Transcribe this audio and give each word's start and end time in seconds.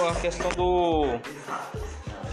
a 0.00 0.14
questão 0.14 0.50
do. 0.52 1.20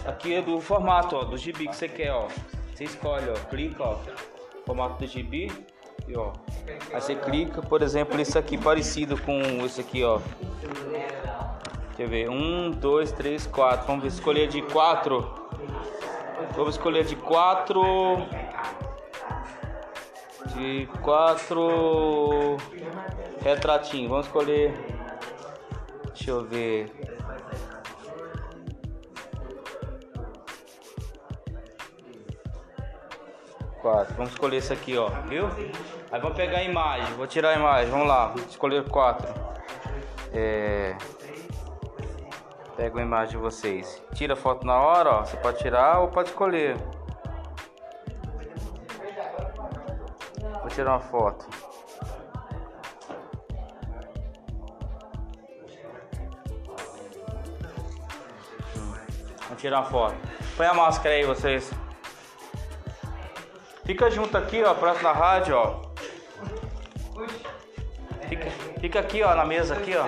Aqui 0.06 0.34
é 0.34 0.42
do 0.42 0.62
formato, 0.62 1.16
ó, 1.18 1.24
do 1.24 1.38
gibi 1.38 1.68
que 1.68 1.76
você 1.76 1.90
quer, 1.90 2.12
ó. 2.12 2.28
Você 2.74 2.86
escolhe, 2.86 3.30
ó, 3.30 3.34
clica, 3.50 3.84
ó, 3.84 3.98
formato 4.66 5.00
do 5.00 5.08
gibi 5.08 5.52
e 6.08 6.16
ó. 6.16 6.32
Aí 6.94 7.02
você 7.02 7.16
clica, 7.16 7.62
por 7.62 7.82
exemplo, 7.82 8.20
isso 8.20 8.40
aqui 8.40 8.58
parecido 8.58 9.18
com 9.18 9.42
esse 9.66 9.82
aqui, 9.82 10.04
ó. 10.04 10.20
Deixa 11.90 12.04
eu 12.04 12.08
ver, 12.08 12.30
um, 12.30 12.72
dois, 12.72 13.12
três, 13.12 13.46
quatro. 13.46 13.86
Vamos 13.86 14.06
escolher 14.06 14.48
de 14.48 14.62
quatro. 14.62 15.50
Vamos 16.56 16.76
escolher 16.76 17.04
de 17.04 17.18
quatro. 17.18 17.84
De 20.56 20.88
quatro 21.02 22.56
retratinho. 23.44 24.08
Vamos 24.08 24.28
escolher. 24.28 24.74
Deixa 26.08 26.32
eu 26.32 26.46
ver. 26.46 26.99
Quatro. 34.00 34.16
Vamos 34.16 34.32
escolher 34.32 34.58
esse 34.58 34.72
aqui, 34.72 34.98
ó. 34.98 35.10
Viu? 35.28 35.48
Aí 36.12 36.22
vamos 36.22 36.38
pegar 36.38 36.60
a 36.60 36.64
imagem. 36.64 37.14
Vou 37.16 37.28
tirar 37.28 37.50
a 37.50 37.56
imagem. 37.56 37.92
Vamos 37.92 38.08
lá. 38.08 38.34
Escolher 38.50 38.88
quatro. 38.88 39.28
É. 40.32 40.96
Pega 42.78 42.96
uma 42.96 43.02
imagem 43.02 43.32
de 43.32 43.38
vocês. 43.38 44.02
Tira 44.14 44.36
a 44.36 44.38
foto 44.38 44.66
na 44.66 44.80
hora, 44.80 45.10
ó. 45.10 45.26
Você 45.26 45.36
pode 45.36 45.58
tirar 45.58 46.00
ou 46.00 46.08
pode 46.08 46.30
escolher. 46.30 46.78
Vou 50.62 50.70
tirar 50.70 50.92
uma 50.92 51.02
foto. 51.02 51.46
Vou 59.48 59.58
tirar 59.58 59.82
uma 59.82 59.90
foto. 59.90 60.16
Põe 60.56 60.68
a 60.68 60.74
máscara 60.74 61.16
aí, 61.16 61.26
vocês. 61.26 61.70
Fica 63.90 64.12
junto 64.12 64.38
aqui, 64.38 64.64
ó, 64.64 64.76
próximo 64.76 65.02
da 65.02 65.12
rádio, 65.14 65.58
ó. 65.58 65.82
Fica, 68.28 68.52
fica 68.80 69.00
aqui, 69.00 69.24
ó, 69.24 69.34
na 69.34 69.44
mesa 69.44 69.74
aqui, 69.74 69.96
ó. 69.98 70.06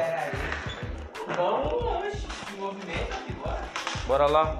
Bora 4.05 4.27
lá. 4.27 4.55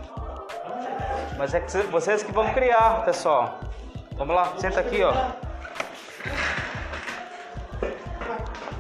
Mas 1.38 1.54
é 1.54 1.60
que 1.60 1.72
vocês 1.92 2.24
que 2.24 2.32
vão 2.32 2.52
criar, 2.52 3.06
pessoal. 3.06 3.60
Vamos 4.14 4.36
lá, 4.36 4.54
senta 4.58 4.80
aqui, 4.80 5.04
ó. 5.04 5.14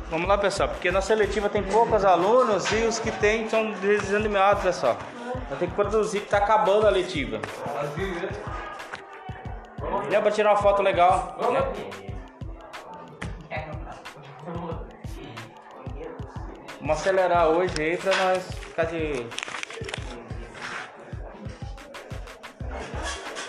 Vamos 0.09 0.27
lá, 0.27 0.39
pessoal, 0.39 0.69
porque 0.69 0.89
na 0.89 1.01
seletiva 1.01 1.49
tem 1.49 1.61
poucos 1.61 2.03
alunos 2.03 2.71
e 2.71 2.77
os 2.77 2.97
que 2.97 3.11
tem 3.11 3.47
são 3.47 3.69
desanimados, 3.73 4.63
pessoal. 4.63 4.97
Vai 5.49 5.59
ter 5.59 5.67
que 5.67 5.75
produzir, 5.75 6.21
que 6.21 6.29
tá 6.29 6.37
acabando 6.37 6.87
a 6.87 6.89
letiva. 6.89 7.39
Dá 10.11 10.21
pra 10.21 10.31
tirar 10.31 10.51
uma 10.51 10.61
foto 10.61 10.81
legal, 10.81 11.37
né? 11.53 11.61
Vamos 16.81 16.97
acelerar 16.97 17.47
hoje 17.47 17.73
aí 17.81 17.97
pra 17.97 18.13
nós 18.17 18.43
ficar 18.43 18.83
de. 18.85 19.25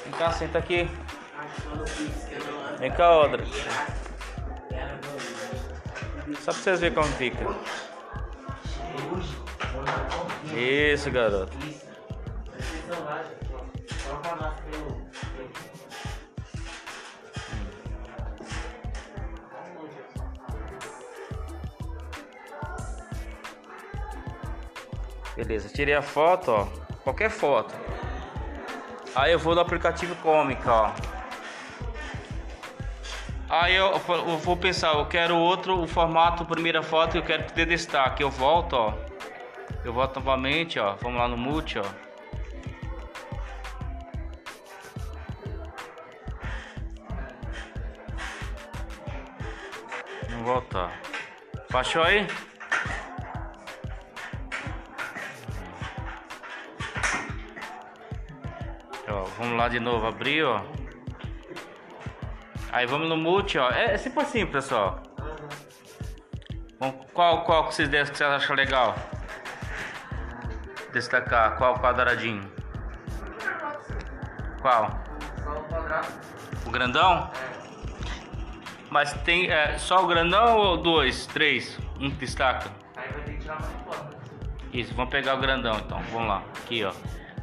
Vem 0.04 0.12
cá, 0.16 0.30
senta 0.30 0.58
aqui. 0.58 0.88
Vem 2.78 2.92
cá, 2.92 3.10
outra. 3.10 3.44
Só 6.40 6.52
pra 6.52 6.62
vocês 6.62 6.80
verem 6.80 6.94
como 6.94 7.08
fica. 7.14 7.44
Isso, 10.54 11.10
garoto. 11.10 11.56
Beleza, 25.42 25.68
tirei 25.68 25.92
a 25.92 26.02
foto, 26.02 26.52
ó. 26.52 26.66
Qualquer 27.02 27.28
foto. 27.28 27.74
Aí 29.12 29.32
eu 29.32 29.40
vou 29.40 29.56
no 29.56 29.60
aplicativo 29.60 30.14
Comic, 30.22 30.62
ó. 30.68 30.92
Aí 33.48 33.74
eu, 33.74 34.00
eu, 34.08 34.38
vou 34.38 34.56
pensar, 34.56 34.94
eu 34.94 35.04
quero 35.06 35.36
outro, 35.36 35.82
o 35.82 35.88
formato, 35.88 36.44
primeira 36.44 36.80
foto, 36.80 37.16
eu 37.16 37.24
quero 37.24 37.42
ter 37.50 37.66
destaque. 37.66 38.22
Eu 38.22 38.30
volto, 38.30 38.74
ó. 38.74 38.94
Eu 39.84 39.92
volto 39.92 40.20
novamente, 40.20 40.78
ó. 40.78 40.94
Vamos 41.02 41.18
lá 41.18 41.26
no 41.26 41.36
multi, 41.36 41.76
ó. 41.76 41.84
Vamos 50.28 50.46
voltar. 50.46 51.02
Baixou 51.68 52.04
aí? 52.04 52.28
Lá 59.62 59.68
de 59.68 59.78
novo, 59.78 60.06
abrir, 60.06 60.42
ó. 60.42 60.60
Aí 62.72 62.84
vamos 62.86 63.08
no 63.08 63.16
multi, 63.16 63.58
ó. 63.58 63.70
É, 63.70 63.94
é 63.94 63.96
sempre 63.96 64.22
assim, 64.22 64.44
pessoal. 64.44 65.00
qual, 67.12 67.44
qual 67.44 67.68
que 67.68 67.74
vocês 67.74 67.88
que 67.88 68.16
vocês 68.16 68.30
acham 68.30 68.56
legal? 68.56 68.96
Destacar, 70.92 71.56
qual 71.56 71.78
quadradinho? 71.78 72.50
Qual? 74.60 74.90
o 76.66 76.70
grandão? 76.70 77.30
Mas 78.90 79.12
tem 79.24 79.50
é, 79.50 79.78
só 79.78 80.02
o 80.02 80.06
grandão 80.06 80.56
ou 80.58 80.76
dois, 80.76 81.26
três? 81.26 81.78
Um 82.00 82.10
que 82.10 82.16
destaca? 82.16 82.70
Aí 82.96 83.10
vai 83.12 83.22
ter 83.22 83.32
que 83.32 83.38
tirar 83.38 83.60
mais 83.60 83.72
foto. 83.84 84.16
Isso, 84.72 84.94
vamos 84.94 85.10
pegar 85.10 85.34
o 85.34 85.38
grandão 85.38 85.76
então. 85.78 86.00
Vamos 86.10 86.28
lá. 86.28 86.42
Aqui, 86.64 86.84
ó. 86.84 86.92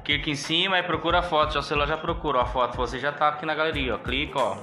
Clica 0.10 0.32
em 0.32 0.36
cima 0.36 0.80
e 0.80 0.82
procura 0.82 1.20
a 1.20 1.22
foto. 1.22 1.54
Já 1.54 1.60
o 1.60 1.62
celular 1.62 1.86
já 1.86 1.96
procura 1.96 2.42
a 2.42 2.46
foto. 2.48 2.76
Você 2.78 2.98
já 2.98 3.12
tá 3.12 3.30
aqui 3.30 3.46
na 3.46 3.54
galeria, 3.54 3.94
ó. 3.94 4.00
Clica, 4.00 4.40
ó. 4.40 4.58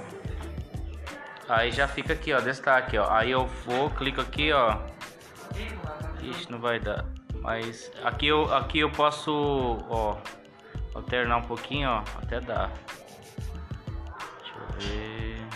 Aí 1.49 1.71
já 1.71 1.87
fica 1.87 2.15
aqui, 2.15 2.33
ó. 2.33 2.41
Destaque, 2.41 2.99
ó. 2.99 3.09
Aí 3.09 3.31
eu 3.31 3.47
vou, 3.65 3.89
clico 3.91 4.21
aqui, 4.21 4.53
ó. 4.53 4.77
Ixi, 6.21 6.51
não 6.51 6.59
vai 6.59 6.81
dar. 6.81 7.05
Mas 7.37 7.93
aqui 8.03 8.27
eu, 8.27 8.53
aqui 8.53 8.81
eu 8.81 8.91
posso, 8.91 9.87
ó, 9.89 10.17
alternar 10.93 11.37
um 11.37 11.43
pouquinho, 11.43 11.91
ó, 11.91 12.03
até 12.21 12.41
dar. 12.41 12.73
Deixa 14.41 14.57
eu 14.59 14.67
ver. 14.81 15.47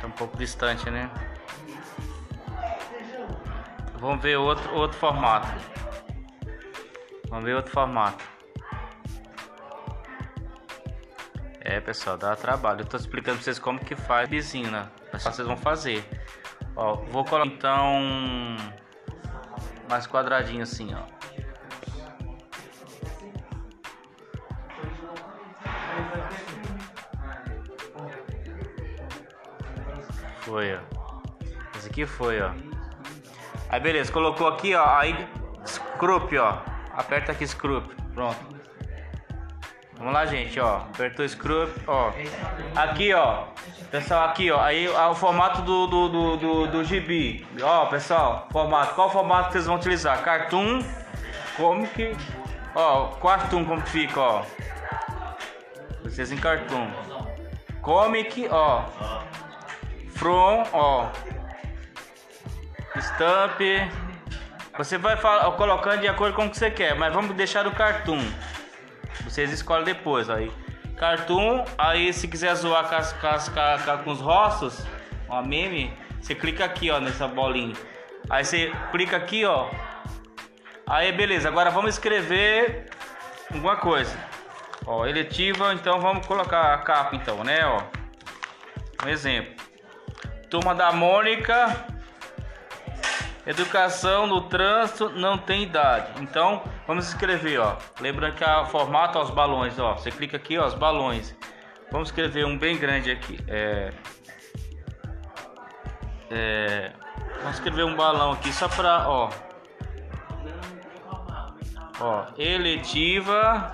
Tá 0.00 0.08
um 0.08 0.10
pouco 0.10 0.36
distante, 0.36 0.90
né? 0.90 1.08
Vamos 4.04 4.22
ver 4.22 4.36
outro, 4.36 4.74
outro 4.74 4.98
formato. 4.98 5.48
Vamos 7.30 7.42
ver 7.46 7.56
outro 7.56 7.72
formato. 7.72 8.22
É, 11.58 11.80
pessoal, 11.80 12.18
dá 12.18 12.36
trabalho. 12.36 12.82
Eu 12.82 12.84
tô 12.84 12.98
explicando 12.98 13.38
pra 13.38 13.44
vocês 13.44 13.58
como 13.58 13.78
que 13.78 13.96
faz 13.96 14.28
piscina. 14.28 14.92
Vocês 15.10 15.48
vão 15.48 15.56
fazer. 15.56 16.06
Ó, 16.76 16.96
vou 16.96 17.24
colocar 17.24 17.46
então 17.46 18.02
mais 19.88 20.06
quadradinho 20.06 20.64
assim, 20.64 20.94
ó. 20.94 21.06
Foi, 30.42 30.74
ó. 30.74 30.80
Esse 31.74 31.88
aqui 31.88 32.04
foi, 32.04 32.42
ó. 32.42 32.73
Aí 33.74 33.80
beleza, 33.80 34.12
colocou 34.12 34.46
aqui, 34.46 34.72
ó. 34.72 34.86
Aí 34.98 35.28
scrup, 35.66 36.32
ó. 36.34 36.58
Aperta 36.92 37.32
aqui 37.32 37.44
scrup. 37.44 37.90
Pronto. 38.14 38.38
Vamos 39.98 40.14
lá, 40.14 40.24
gente, 40.26 40.60
ó. 40.60 40.76
Apertou 40.76 41.28
scrup, 41.28 41.76
ó. 41.88 42.12
Aqui, 42.76 43.12
ó. 43.12 43.46
Pessoal, 43.90 44.28
aqui, 44.28 44.48
ó. 44.48 44.60
Aí 44.62 44.88
o 44.88 45.14
formato 45.16 45.60
do, 45.62 45.88
do, 45.88 46.08
do, 46.08 46.36
do, 46.36 46.66
do 46.68 46.84
gibi. 46.84 47.44
Ó, 47.60 47.86
pessoal, 47.86 48.46
formato. 48.52 48.94
Qual 48.94 49.10
formato 49.10 49.46
que 49.48 49.54
vocês 49.54 49.66
vão 49.66 49.74
utilizar? 49.74 50.22
Cartoon, 50.22 50.78
comic. 51.56 52.16
Ó, 52.76 53.08
cartoon 53.16 53.64
como 53.64 53.80
fica, 53.80 54.20
ó. 54.20 54.42
Vocês 56.04 56.30
em 56.30 56.36
cartoon. 56.36 56.88
Comic, 57.82 58.46
ó. 58.52 58.84
From, 60.10 60.62
ó. 60.72 61.08
Stamp. 63.00 63.60
Você 64.76 64.98
vai 64.98 65.16
colocando 65.56 66.00
de 66.00 66.08
acordo 66.08 66.34
com 66.34 66.46
o 66.46 66.50
que 66.50 66.56
você 66.56 66.70
quer, 66.70 66.94
mas 66.94 67.12
vamos 67.12 67.34
deixar 67.36 67.66
o 67.66 67.72
cartoon. 67.72 68.22
Vocês 69.22 69.52
escolhem 69.52 69.84
depois 69.84 70.28
aí. 70.28 70.50
Cartoon, 70.96 71.64
aí 71.76 72.12
se 72.12 72.28
quiser 72.28 72.54
zoar 72.54 72.88
com, 72.88 74.04
com, 74.04 74.10
os 74.10 74.20
rostos, 74.20 74.84
uma 75.28 75.42
meme, 75.42 75.92
Você 76.20 76.34
clica 76.34 76.64
aqui, 76.64 76.90
ó, 76.90 77.00
nessa 77.00 77.28
bolinha. 77.28 77.74
Aí 78.30 78.44
você 78.44 78.72
clica 78.90 79.16
aqui, 79.16 79.44
ó. 79.44 79.68
Aí 80.86 81.12
beleza, 81.12 81.48
agora 81.48 81.70
vamos 81.70 81.94
escrever 81.94 82.90
alguma 83.52 83.76
coisa. 83.76 84.16
Ó, 84.86 85.06
eletiva, 85.06 85.72
então 85.74 86.00
vamos 86.00 86.26
colocar 86.26 86.74
a 86.74 86.78
capa 86.78 87.16
então, 87.16 87.42
né, 87.42 87.66
ó. 87.66 87.82
Um 89.04 89.08
exemplo. 89.08 89.54
Turma 90.48 90.74
da 90.74 90.92
Mônica. 90.92 91.93
Educação 93.46 94.26
no 94.26 94.42
trânsito 94.42 95.10
não 95.10 95.36
tem 95.36 95.62
idade. 95.64 96.22
Então, 96.22 96.62
vamos 96.86 97.06
escrever, 97.08 97.58
ó. 97.58 97.76
Lembrando 98.00 98.34
que 98.34 98.44
a 98.44 98.64
formato 98.64 99.18
os 99.18 99.30
balões, 99.30 99.78
ó. 99.78 99.94
Você 99.94 100.10
clica 100.10 100.38
aqui, 100.38 100.56
ó, 100.56 100.66
os 100.66 100.74
balões. 100.74 101.36
Vamos 101.92 102.08
escrever 102.08 102.46
um 102.46 102.56
bem 102.56 102.78
grande 102.78 103.10
aqui. 103.10 103.38
É, 103.46 103.92
é, 106.30 106.92
vamos 107.40 107.56
escrever 107.56 107.84
um 107.84 107.94
balão 107.94 108.32
aqui 108.32 108.52
só 108.52 108.66
para, 108.68 109.08
ó. 109.08 109.30
Ó, 112.00 112.24
eletiva. 112.38 113.72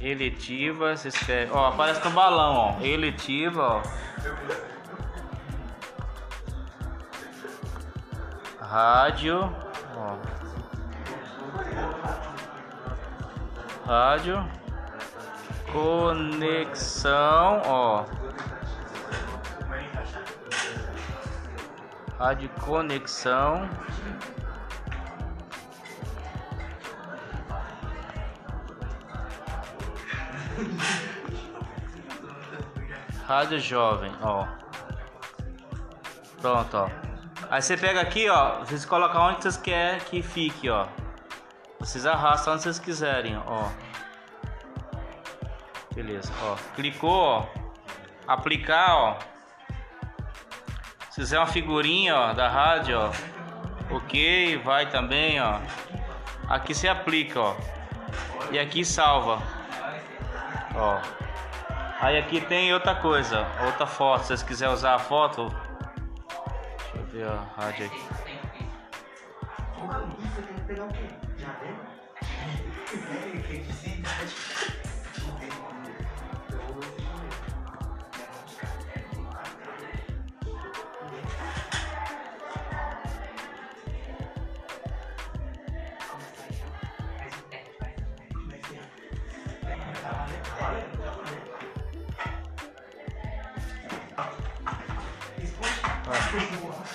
Eletiva, 0.00 0.96
você 0.96 1.08
escreve, 1.08 1.50
ó, 1.52 1.68
aparece 1.68 2.04
no 2.04 2.10
balão, 2.10 2.54
ó. 2.54 2.84
Eletiva, 2.84 3.82
ó. 3.82 4.77
Rádio, 8.68 9.50
ó. 9.96 10.18
Rádio. 13.86 14.46
Conexão, 15.72 17.62
ó. 17.64 18.04
Rádio 22.18 22.50
conexão. 22.60 23.66
Rádio 33.26 33.60
Jovem, 33.60 34.12
ó. 34.20 34.46
Pronto, 36.42 36.76
ó. 36.76 37.07
Aí 37.50 37.62
você 37.62 37.76
pega 37.78 38.00
aqui, 38.00 38.28
ó. 38.28 38.58
Vocês 38.58 38.84
colocam 38.84 39.22
onde 39.22 39.42
vocês 39.42 39.56
querem 39.56 40.00
que 40.00 40.22
fique, 40.22 40.68
ó. 40.68 40.86
Vocês 41.80 42.04
arrastam 42.04 42.54
onde 42.54 42.62
vocês 42.62 42.78
quiserem, 42.78 43.40
ó. 43.46 43.68
Beleza, 45.94 46.30
ó. 46.42 46.56
Clicou, 46.76 47.10
ó. 47.10 47.46
Aplicar, 48.26 48.94
ó. 48.94 49.18
Se 51.10 51.22
fizer 51.22 51.38
uma 51.38 51.46
figurinha, 51.46 52.14
ó, 52.14 52.32
da 52.34 52.48
rádio, 52.48 52.98
ó. 52.98 53.96
Ok, 53.96 54.58
vai 54.58 54.90
também, 54.90 55.40
ó. 55.40 55.58
Aqui 56.48 56.74
você 56.74 56.86
aplica, 56.86 57.40
ó. 57.40 57.56
E 58.50 58.58
aqui 58.58 58.84
salva. 58.84 59.42
Ó. 60.74 61.00
Aí 62.00 62.18
aqui 62.18 62.42
tem 62.42 62.74
outra 62.74 62.94
coisa, 62.94 63.46
outra 63.64 63.86
foto. 63.86 64.20
Se 64.20 64.26
vocês 64.28 64.42
quiserem 64.42 64.74
usar 64.74 64.94
a 64.94 64.98
foto. 64.98 65.67
Eu 67.14 67.28
a 67.28 67.42
rádio 67.56 67.86
aqui. 67.86 67.98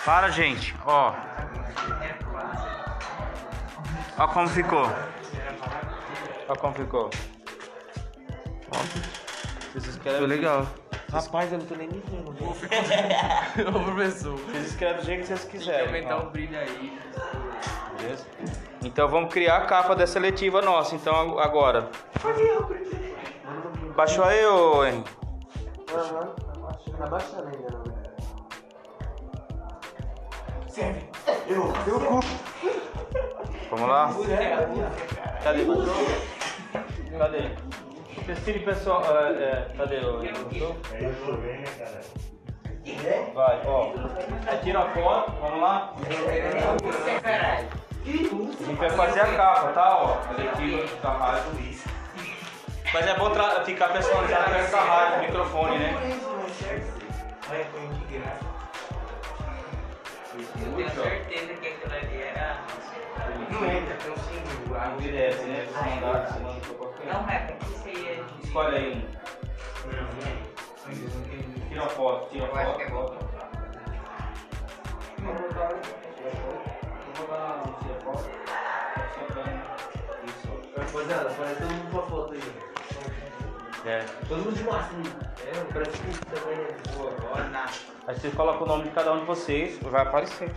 Para, 0.05 0.29
gente. 0.29 0.75
Ó. 0.86 1.13
Ó 4.17 4.27
como 4.27 4.48
ficou. 4.50 4.86
Ó 6.50 6.55
como 6.55 6.74
ficou. 6.74 7.10
Ó. 8.72 9.79
Ficou 9.79 10.27
legal. 10.27 10.67
Rapaz, 11.12 11.53
eu 11.53 11.60
não 11.60 11.65
tô 11.65 11.75
nem 11.75 11.88
me 11.88 12.03
vendo. 12.07 12.31
Ô, 12.31 13.83
professor. 13.83 14.36
Vocês 14.50 14.67
escrevem 14.67 14.98
do 14.98 15.05
jeito 15.05 15.22
que 15.22 15.27
vocês 15.27 15.45
quiserem. 15.45 15.88
Aumentar 15.88 16.17
ó. 16.17 16.24
o 16.24 16.29
brilho 16.31 16.57
aí. 16.57 17.00
Beleza? 17.98 18.25
Então 18.83 19.07
vamos 19.07 19.31
criar 19.31 19.57
a 19.57 19.65
capa 19.65 19.95
dessa 19.95 20.19
letiva 20.19 20.62
nossa. 20.62 20.95
Então 20.95 21.39
agora. 21.39 21.89
Baixou 23.95 24.25
aí, 24.25 24.45
ô 24.45 24.83
Henrique? 24.83 25.12
Aham, 25.93 26.36
tá 26.98 27.05
baixando 27.05 27.45
ainda, 27.45 27.57
verdade. 27.60 27.83
Serve! 30.74 31.03
Eu, 31.48 31.72
eu 31.86 32.00
cu! 32.00 32.20
Vamos 33.70 33.88
lá? 33.89 34.10
Cadê? 35.44 35.65
Cadê? 37.18 37.50
Pesquise 38.25 38.60
pessoal. 38.60 39.03
É, 39.06 39.44
é, 39.44 39.68
cadê 39.77 39.98
o. 39.98 40.18
Baixou? 40.18 40.75
Vai, 43.36 43.62
ó. 43.65 43.92
Aí 44.48 44.58
Tira 44.63 44.80
a 44.80 44.89
foto, 44.89 45.32
vamos 45.42 45.62
lá? 45.62 45.94
A 45.96 46.00
gente 48.06 48.75
vai 48.75 48.89
fazer 48.89 49.22
a 49.22 49.36
capa, 49.38 49.68
tá? 49.74 49.98
Ó, 50.01 50.18
a 50.27 50.32
letiva 50.34 50.86
da 51.01 51.10
rádio. 51.12 51.51
Mas 52.94 53.08
é 53.08 53.15
bom 53.18 53.30
tra- 53.32 53.63
ficar 53.63 53.88
personalizado 53.89 54.51
com 54.51 54.58
essa 54.58 54.80
rádio, 54.80 55.22
microfone, 55.22 55.80
né? 55.80 55.94
Olha, 57.50 57.65
foi 57.65 57.88
de 57.88 58.06
graça. 58.18 58.42
Eu 60.65 60.72
tenho 60.75 60.89
certeza 60.91 61.53
que 61.55 61.67
aquilo 61.67 61.93
ali 61.93 62.22
era. 62.22 62.58
Não 63.51 63.65
entra, 63.65 63.96
tem 63.96 64.12
um 64.12 64.17
símbolo. 64.17 64.74
Né? 64.74 64.79
Você 64.96 65.12
você 65.74 65.89
manda 66.00 66.27
pra 66.62 66.74
qualquer 66.75 67.03
um. 67.03 67.08
Não, 67.13 67.22
é 67.29 67.39
porque 67.39 67.65
isso 67.74 67.88
aí 67.88 68.08
é 68.08 68.10
de. 68.24 68.43
Escolhe 68.48 68.75
aí 68.77 68.89
um. 68.93 68.96
Não, 69.91 70.03
não 70.03 70.27
é. 70.27 70.29
Tira 71.70 71.84
a 71.84 71.86
foto, 71.89 72.29
tira 72.32 72.46
a 72.46 72.48
Eu 72.48 72.55
acho 72.55 72.75
que 72.77 72.84
é 72.84 72.86
foto. 72.89 73.13
bom. 73.13 73.20
Vou 75.24 75.34
botar 75.34 75.67
um 75.74 75.75
tira 77.82 77.96
a 77.96 77.98
foto. 78.01 78.29
Só 79.13 79.22
pra- 79.34 79.53
Isso. 80.25 80.50
Rapaziada, 80.77 81.29
parece 81.38 81.60
todo 81.62 81.72
mundo 81.72 81.91
com 81.91 82.00
a 82.00 82.01
foto 82.03 82.34
aí. 82.34 82.41
É. 83.86 84.06
Todo 84.30 84.46
mundo 84.46 84.56
de 84.56 84.63
máscara. 84.63 85.02
É, 85.46 85.74
parece 85.74 85.98
que 85.98 86.25
também 86.28 86.58
é 86.58 86.75
boa. 86.96 87.44
Na. 87.50 87.66
Aí 88.08 88.16
você 88.16 88.30
coloca 88.30 88.63
o 88.63 88.68
nome 88.68 88.84
de 88.84 88.92
cada 88.92 89.13
um 89.13 89.20
de 89.20 89.25
vocês, 89.25 89.78
vai 89.80 90.02
aparecer. 90.04 90.52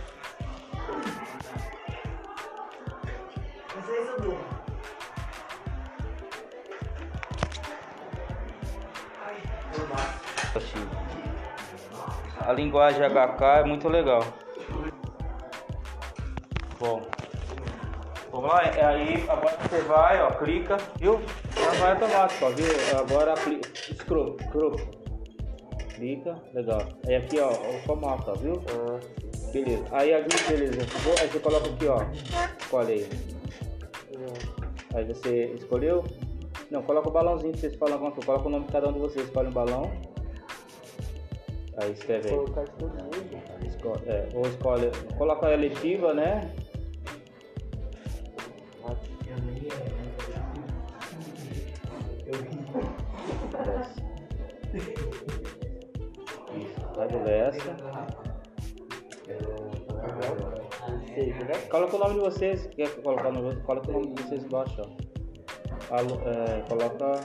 Vocês 3.75 4.07
são 4.07 4.17
dois. 4.19 4.57
A 12.47 12.53
linguagem 12.53 13.01
HK 13.01 13.43
é 13.59 13.63
muito 13.65 13.89
legal. 13.89 14.23
Bom. 16.79 17.16
Vamos 18.37 18.51
lá, 18.51 18.61
é 18.65 18.85
aí 18.85 19.25
agora 19.27 19.57
você 19.67 19.81
vai, 19.81 20.21
ó, 20.21 20.29
clica, 20.29 20.77
viu? 20.99 21.19
Já 21.55 21.71
vai 21.79 21.91
automático, 21.93 22.45
ó, 22.45 22.49
viu? 22.49 22.67
Agora 22.99 23.33
cli- 23.33 23.61
scroll, 23.95 24.37
scroll. 24.43 24.75
Clica, 25.95 26.35
legal. 26.53 26.83
Aí 27.07 27.15
aqui, 27.15 27.39
ó, 27.39 27.49
o 27.49 27.79
formato, 27.87 28.29
ó, 28.29 28.35
viu? 28.35 28.61
Beleza. 29.51 29.83
Aí 29.91 30.13
aqui, 30.13 30.37
beleza. 30.51 30.81
Aí 31.19 31.27
você 31.27 31.39
coloca 31.39 31.67
aqui, 31.67 31.87
ó. 31.87 31.97
Escolhe 32.59 32.93
aí. 32.93 33.09
Aí 34.93 35.03
você 35.05 35.45
escolheu? 35.55 36.03
Não, 36.69 36.83
coloca 36.83 37.09
o 37.09 37.11
balãozinho 37.11 37.53
que 37.53 37.59
vocês 37.59 37.75
falam 37.75 37.95
alguma 37.95 38.11
coisa. 38.11 38.27
Coloca 38.27 38.47
o 38.47 38.51
nome 38.51 38.65
de 38.67 38.71
cada 38.71 38.87
um 38.89 38.93
de 38.93 38.99
vocês, 38.99 39.25
escolhe 39.25 39.47
um 39.47 39.51
balão. 39.51 39.91
Aí 41.77 41.91
escreve 41.91 42.29
aí. 42.29 42.35
Escolhe, 43.65 44.01
é, 44.05 44.29
ou 44.35 44.45
escolhe, 44.45 44.91
coloca 45.17 45.47
a 45.47 45.53
eletiva, 45.53 46.13
né? 46.13 46.53
Rádio 56.97 57.23
Lessa. 57.23 57.75
Coloca 61.69 61.95
o 61.95 61.99
nome 61.99 62.13
de 62.15 62.19
vocês. 62.19 62.67
Quer 62.67 62.89
colocar 63.01 63.29
o 63.29 63.33
nome? 63.33 63.55
Coloca 63.61 63.89
o 63.89 63.93
nome 63.93 64.13
de 64.13 64.23
vocês 64.23 64.43
embaixo, 64.43 64.81
ó. 64.81 65.07
É, 65.89 66.61
coloca. 66.67 67.21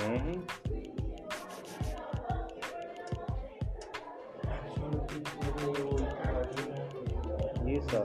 R. 0.00 0.42
Isso, 7.66 7.96
ó. 7.96 8.04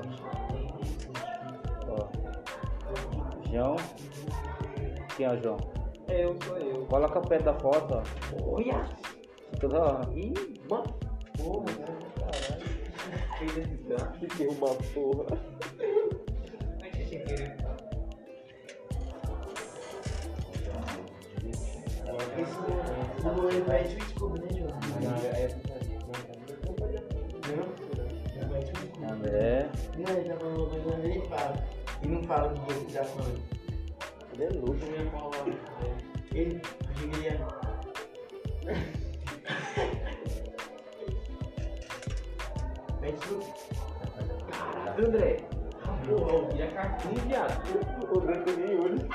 Ó. 1.90 2.10
João. 3.52 3.76
Quem 5.16 5.26
é 5.26 5.32
o 5.32 5.42
João? 5.42 5.77
Eu, 6.18 6.36
sou 6.44 6.58
eu. 6.58 6.84
Coloca 6.88 7.22
perto 7.22 7.44
da 7.46 7.54
foto, 7.54 7.94
ó. 7.94 8.56
Olha! 8.56 8.90
Toda 9.60 9.80
hora. 9.80 10.10
Ih, 10.16 10.34
mano. 10.68 10.84
Porra, 11.38 11.66
caralho. 12.18 12.66
Fez 13.38 13.58
esse 13.58 13.78
gato 13.88 14.26
que 14.26 14.48
uma 14.50 14.74
porra. 14.96 15.38
Não 23.24 23.74
é 23.74 23.84
desculpa, 23.84 24.40
né, 24.40 24.48
João? 24.58 24.74
André. 29.08 29.70
Não, 29.98 30.18
ele 30.18 30.30
tá 30.30 30.36
falando, 30.40 30.84
mas 30.84 31.06
ele 31.06 31.22
fala. 31.28 31.64
E 32.02 32.08
não 32.08 32.24
fala 32.24 32.50
do 32.50 32.62
que 32.62 32.74
ele 32.74 32.92
tá 32.92 33.04
falando. 33.04 33.58
Ele 34.34 34.44
é 34.44 34.50
louco, 34.50 36.07
Ele, 36.38 36.62
diga 36.94 37.18
ele 37.18 37.28
é. 37.30 37.38
Caralho, 44.52 45.08
André. 45.08 45.38
Porra, 46.06 46.32
eu 46.32 46.48
vi 46.50 46.62
a 46.62 46.72
cartoon, 46.72 47.16
viado. 47.26 47.64
O 48.12 48.20
André 48.20 48.36
tem 48.44 48.80
olho. 48.80 49.10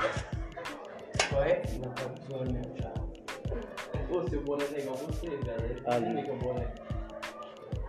Qual 1.29 1.43
é? 1.43 1.61
Não 1.81 1.91
tá 1.91 2.03
zoando, 2.27 2.51
né? 2.51 2.61
Pô, 4.09 4.27
seu 4.27 4.41
boné 4.41 4.65
é 4.75 4.79
igual 4.79 4.97
você, 4.97 5.29
velho. 5.29 5.81
Ali. 5.87 6.29
É 6.29 6.33
o 6.33 6.37
boné. 6.39 6.67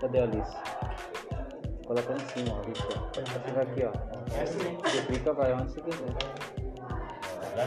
Cadê 0.01 0.21
a 0.21 0.23
Alice? 0.23 0.57
Coloca 1.85 2.13
em 2.13 2.19
cima, 2.29 2.55
ó. 2.55 2.63
Você 2.63 3.51
vai 3.51 3.65
aqui, 3.65 3.85
ó. 3.85 3.93
É 4.37 4.43
assim. 4.43 4.77
Você 4.77 5.03
clica, 5.07 5.33
vai 5.33 5.53
onde 5.55 5.73
você 5.73 5.81
quiser. 5.81 6.07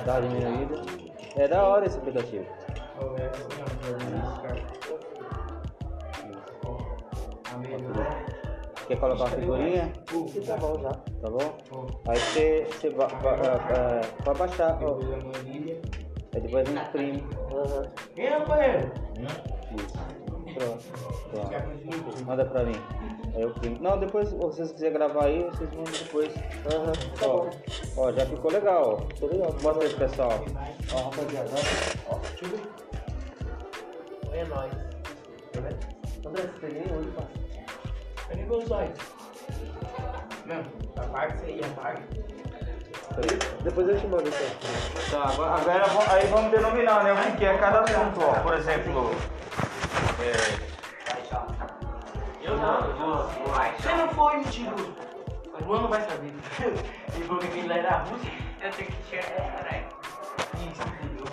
Dá 0.06 0.20
diminuída. 0.22 1.07
É 1.38 1.48
da 1.48 1.64
hora 1.64 1.86
esse 1.86 1.98
aplicativo. 1.98 2.46
É 3.20 3.30
Quer 8.88 9.00
colocar 9.00 9.24
uma 9.26 9.30
figurinha? 9.30 9.94
Tá 10.46 10.58
bom 10.58 10.80
já. 10.82 10.90
Tá 10.92 11.30
bom? 11.30 11.58
Aí 12.08 12.18
você, 12.18 12.66
você 12.72 12.90
vai, 12.90 13.08
vai, 13.08 13.38
vai, 13.38 14.02
vai 14.24 14.36
baixar, 14.36 14.80
ó. 14.82 14.98
Aí 16.34 16.42
depois 16.42 16.68
a 16.68 16.72
gente 16.72 16.88
imprime. 16.88 17.24
Vem, 18.16 18.40
companheiro. 18.40 18.92
Isso. 19.76 20.17
Pronto. 20.58 20.84
Pronto. 21.32 22.26
Manda 22.26 22.46
pra 22.46 22.64
mim. 22.64 22.76
Aí 23.36 23.42
eu 23.42 23.54
primo. 23.54 23.78
Não, 23.82 24.00
depois, 24.00 24.30
se 24.30 24.36
vocês 24.36 24.72
quiserem 24.72 24.94
gravar 24.94 25.26
aí, 25.26 25.44
vocês 25.44 25.70
mandam 25.72 25.94
depois. 25.94 26.34
Ó, 27.24 27.50
ó, 28.02 28.12
já 28.12 28.26
ficou 28.26 28.52
legal, 28.52 28.94
ó. 28.94 29.14
Ficou 29.14 29.30
legal. 29.30 29.56
Mostra 29.62 29.84
aí, 29.88 29.94
pessoal. 29.94 30.46
Ó, 30.94 30.98
rapaziada. 30.98 31.50
ó. 32.10 32.16
Ó. 32.16 32.20
É 34.34 34.46
nóis. 34.46 34.74
André, 36.26 36.42
você 36.42 36.68
tem 36.68 36.82
nem 36.82 36.98
olho, 36.98 37.12
parceiro. 37.14 38.48
Vou 38.48 38.64
usar 38.64 38.86
isso. 38.86 39.16
Não, 40.46 41.04
apaga 41.04 41.36
isso 41.36 41.46
aí, 41.46 41.62
apaga. 41.64 42.02
Depois 43.64 43.88
eu 43.88 44.00
te 44.00 44.08
mando 44.08 44.28
então. 44.28 44.40
Tá, 45.10 45.24
agora, 45.30 45.84
aí 46.14 46.28
vamos 46.28 46.52
denominar, 46.52 47.04
né? 47.04 47.14
O 47.14 47.38
que 47.38 47.46
é 47.46 47.58
cada 47.58 47.80
assunto, 47.82 48.20
ó. 48.22 48.34
Por 48.42 48.54
exemplo, 48.54 49.12
é, 49.12 49.37
Eu 52.42 52.58
não, 52.58 52.80
eu 52.82 52.96
vou. 52.96 53.18
Você 53.78 53.94
não 53.94 54.10
foi 54.10 54.38
mentiroso. 54.38 54.96
O 55.54 55.66
Luan 55.66 55.82
não 55.82 55.90
vai 55.90 56.02
saber. 56.02 56.34
Ele 57.16 57.26
falou 57.26 57.42
que 57.42 57.48
aquele 57.48 57.68
lá 57.68 57.78
era 57.78 57.98
russo. 58.00 58.26
Eu 58.62 58.72
tenho 58.72 58.92
que 58.92 59.04
tirar 59.10 59.24
essa, 59.24 59.52
caralho. 59.52 59.86
Isso, 60.56 60.82
entendeu? 60.88 61.26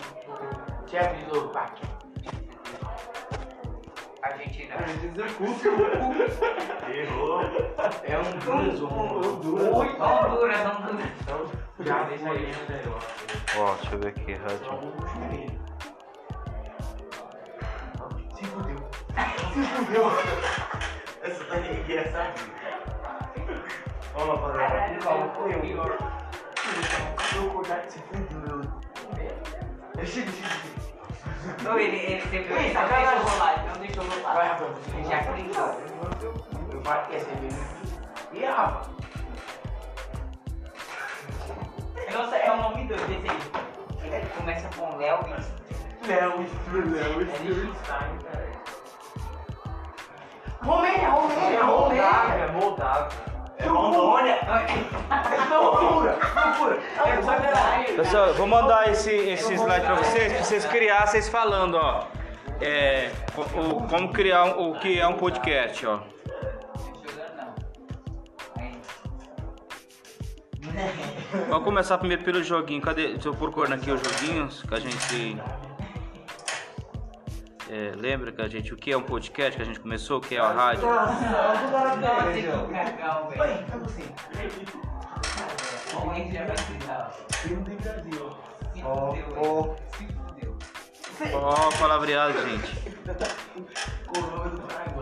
Chefe 0.86 1.24
do 1.26 1.48
PAC. 1.48 1.82
Argentina. 4.22 4.74
Errou. 6.88 7.40
É 8.02 8.18
um 8.18 8.38
Duras, 8.38 8.80
um 8.80 9.78
Ui, 9.78 9.88
Honduras, 10.00 10.66
Honduras. 10.66 11.10
Já 11.80 12.02
deixa 12.04 12.30
aí, 12.30 12.46
né, 12.68 12.82
ó, 13.58 13.74
deixa 13.74 13.94
eu 13.94 13.98
ver 13.98 14.08
aqui, 14.08 14.32
rádio. 14.34 15.93
Se 19.54 19.62
fudeu. 19.62 20.10
Essa 21.22 21.44
daí 21.44 21.80
aqui 21.80 21.96
é 21.96 22.00
essa. 22.00 22.34
Vamos 24.12 24.56
Caralho, 24.56 24.94
Por 24.96 25.02
favor, 25.04 25.30
foi 25.36 25.52
eu. 25.52 25.64
Eu 27.36 27.50
acordar 27.50 27.82
que 27.82 27.92
se 27.92 27.98
fudeu. 28.00 28.62
Eu 29.96 31.62
Não, 31.62 31.78
ele, 31.78 31.96
ele 31.98 32.20
sempre 32.22 32.52
Ui, 32.52 32.64
ele 32.64 32.74
não 32.74 32.88
deixou 32.88 33.18
rolar, 33.30 33.64
não 33.64 33.80
deixou 33.80 34.04
rolar. 34.04 34.34
Vai, 34.34 34.48
Rafael. 34.48 34.74
Ele 34.92 35.04
já 35.04 35.22
clicou. 35.22 35.68
Eu 36.72 36.80
que 37.06 37.20
ser 37.20 37.36
bem. 37.36 37.50
E 38.32 38.44
Rafa? 38.44 38.90
Nossa, 42.12 42.36
é 42.36 42.50
o 42.50 42.56
nome 42.56 42.88
do 42.88 42.96
desse 42.96 43.30
aí. 43.30 44.12
Ele 44.12 44.26
começa 44.36 44.68
com 44.76 44.96
Léo 44.96 45.20
e 45.28 46.08
Léo, 46.08 46.42
Stru, 46.42 46.90
Léo, 46.90 47.20
é 47.20 47.38
Liechtenstein, 47.38 48.18
cara. 48.18 48.53
Romênia, 50.64 51.08
Romênia, 51.10 51.58
É 51.58 51.62
Moldávia. 51.62 52.34
É 52.44 52.48
Moldávia. 52.52 53.34
É 53.56 53.66
Rondônia. 53.68 54.38
Não, 55.48 55.62
loucura, 55.62 56.18
loucura. 56.34 56.78
É 57.06 57.22
sacanagem. 57.22 57.96
Pessoal, 57.96 58.26
eu 58.26 58.34
vou 58.34 58.46
mandar 58.48 58.90
esse, 58.90 59.10
esse 59.10 59.54
slide 59.54 59.86
pra 59.86 59.94
vocês, 59.94 60.32
pra 60.32 60.42
vocês 60.44 60.64
criar, 60.66 61.06
vocês 61.06 61.28
falando, 61.28 61.76
ó. 61.76 62.04
É, 62.60 63.10
o, 63.36 63.40
o- 63.60 63.86
como 63.88 64.12
criar 64.12 64.44
um- 64.44 64.70
o 64.72 64.78
que 64.80 64.98
é 65.00 65.06
um 65.06 65.14
podcast, 65.14 65.86
ó. 65.86 66.00
Vamos 71.48 71.64
começar 71.64 71.98
primeiro 71.98 72.24
pelo 72.24 72.42
joguinho. 72.42 72.80
Cadê? 72.82 73.08
Deixa 73.14 73.28
eu 73.28 73.34
procurando 73.34 73.74
aqui 73.74 73.90
os 73.90 74.00
joguinhos 74.00 74.62
que 74.62 74.74
a 74.74 74.80
gente. 74.80 75.36
É, 77.74 77.92
lembra 77.96 78.30
que 78.30 78.40
a 78.40 78.46
gente. 78.46 78.72
O 78.72 78.76
que 78.76 78.92
é 78.92 78.96
um 78.96 79.02
podcast 79.02 79.56
que 79.56 79.62
a 79.62 79.64
gente 79.64 79.80
começou? 79.80 80.18
O 80.18 80.20
que 80.20 80.36
é 80.36 80.38
a 80.38 80.52
rádio? 80.52 80.86
Nossa, 80.86 81.16
que 81.16 82.72
cagão, 82.72 83.30
velho. 83.30 83.40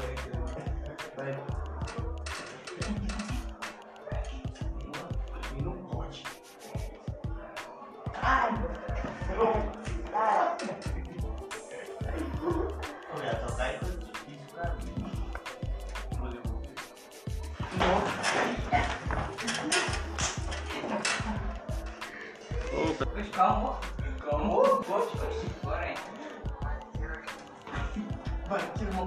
calma. 23.43 23.77
Calma. 24.21 24.55
Pode, 24.55 24.87
pode. 24.87 25.47
Bora 25.65 25.79
aí. 25.81 25.95
Vai, 28.49 28.61
tira 28.77 28.91
a 28.91 28.95
mão. 28.95 29.07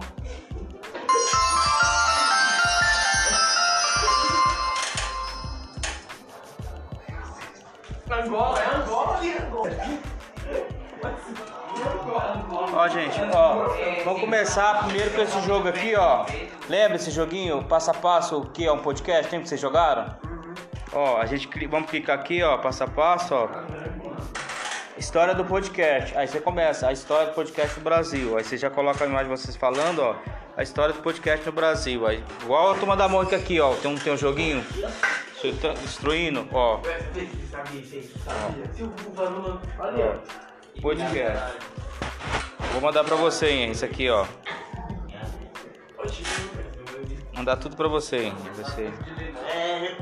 Angola, 8.12 8.60
é 8.60 8.76
Angola 8.76 9.18
ali, 9.18 9.38
Angola. 9.38 9.72
Ó, 12.74 12.88
gente, 12.90 13.20
ó, 13.34 13.68
vamos 14.04 14.22
começar 14.22 14.84
primeiro 14.86 15.12
com 15.12 15.22
esse 15.22 15.42
jogo 15.42 15.68
aqui, 15.70 15.96
ó. 15.96 16.26
Lembra 16.70 16.96
esse 16.98 17.12
joguinho, 17.12 17.64
passo 17.64 17.92
a 17.92 17.94
passo, 17.94 18.38
o 18.40 18.46
que 18.50 18.66
é 18.66 18.72
um 18.72 18.80
podcast? 18.80 19.30
Tem 19.30 19.42
que 19.42 19.48
vocês 19.50 19.60
jogaram? 19.60 20.16
Ó, 20.94 21.18
a 21.18 21.26
gente 21.26 21.48
cli- 21.48 21.68
vamos 21.68 21.90
clicar 21.90 22.18
aqui, 22.20 22.42
ó, 22.44 22.58
passo 22.58 22.84
a 22.84 22.88
passo, 22.88 23.34
ó. 23.36 23.48
História 25.16 25.34
do 25.34 25.46
podcast. 25.46 26.18
Aí 26.18 26.28
você 26.28 26.42
começa, 26.42 26.90
a 26.90 26.92
história 26.92 27.28
do 27.28 27.34
podcast 27.34 27.78
no 27.78 27.86
Brasil. 27.86 28.38
Aí 28.38 28.44
você 28.44 28.58
já 28.58 28.70
coloca 28.70 29.02
a 29.02 29.08
imagem 29.08 29.32
de 29.32 29.40
vocês 29.40 29.56
falando, 29.56 30.00
ó, 30.00 30.18
a 30.58 30.62
história 30.62 30.94
do 30.94 31.02
podcast 31.02 31.46
no 31.46 31.54
Brasil. 31.54 32.06
Aí, 32.06 32.22
igual 32.44 32.74
a 32.74 32.76
turma 32.76 32.98
da 32.98 33.08
Mônica 33.08 33.34
aqui, 33.34 33.58
ó, 33.62 33.74
tem 33.76 33.90
um, 33.90 33.98
tem 33.98 34.12
um 34.12 34.18
joguinho. 34.18 34.62
Tá 35.62 35.72
Destruindo, 35.72 36.46
ó. 36.52 36.82
Podcast. 40.82 41.58
Vou 42.74 42.82
mandar 42.82 43.06
pra 43.06 43.16
você, 43.16 43.48
hein? 43.48 43.72
Isso 43.72 43.86
aqui, 43.86 44.10
ó. 44.10 44.26
Mandar 47.34 47.56
tudo 47.56 47.78
pra 47.78 47.88
você, 47.88 48.18
hein? 48.18 48.34
Você. 48.58 48.92
É, 49.50 49.96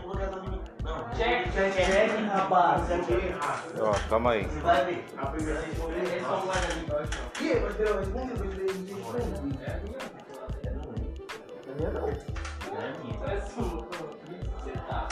Ó, 3.79 3.93
calma 4.09 4.31
aí. 4.31 4.45
Você 4.45 4.59
vai 4.61 4.85
ver. 4.85 5.05
A 5.17 5.25
primeira 5.27 5.61
resposta 5.61 5.93
é 5.99 6.19
só 6.21 6.43
um 6.43 6.51
ali 6.51 6.83
embaixo. 6.83 7.19
Que? 7.33 7.59
Mas 7.59 7.79
eu 7.79 7.99
respondi, 7.99 8.31
eu 8.31 8.37
respondi, 8.37 8.61
eu 8.61 9.13
respondi. 9.13 9.59
Não 11.77 11.87
é 11.87 11.91
não. 11.91 12.09
É 13.29 13.41
sua. 13.41 13.87
Você 14.63 14.71
tá. 14.71 15.07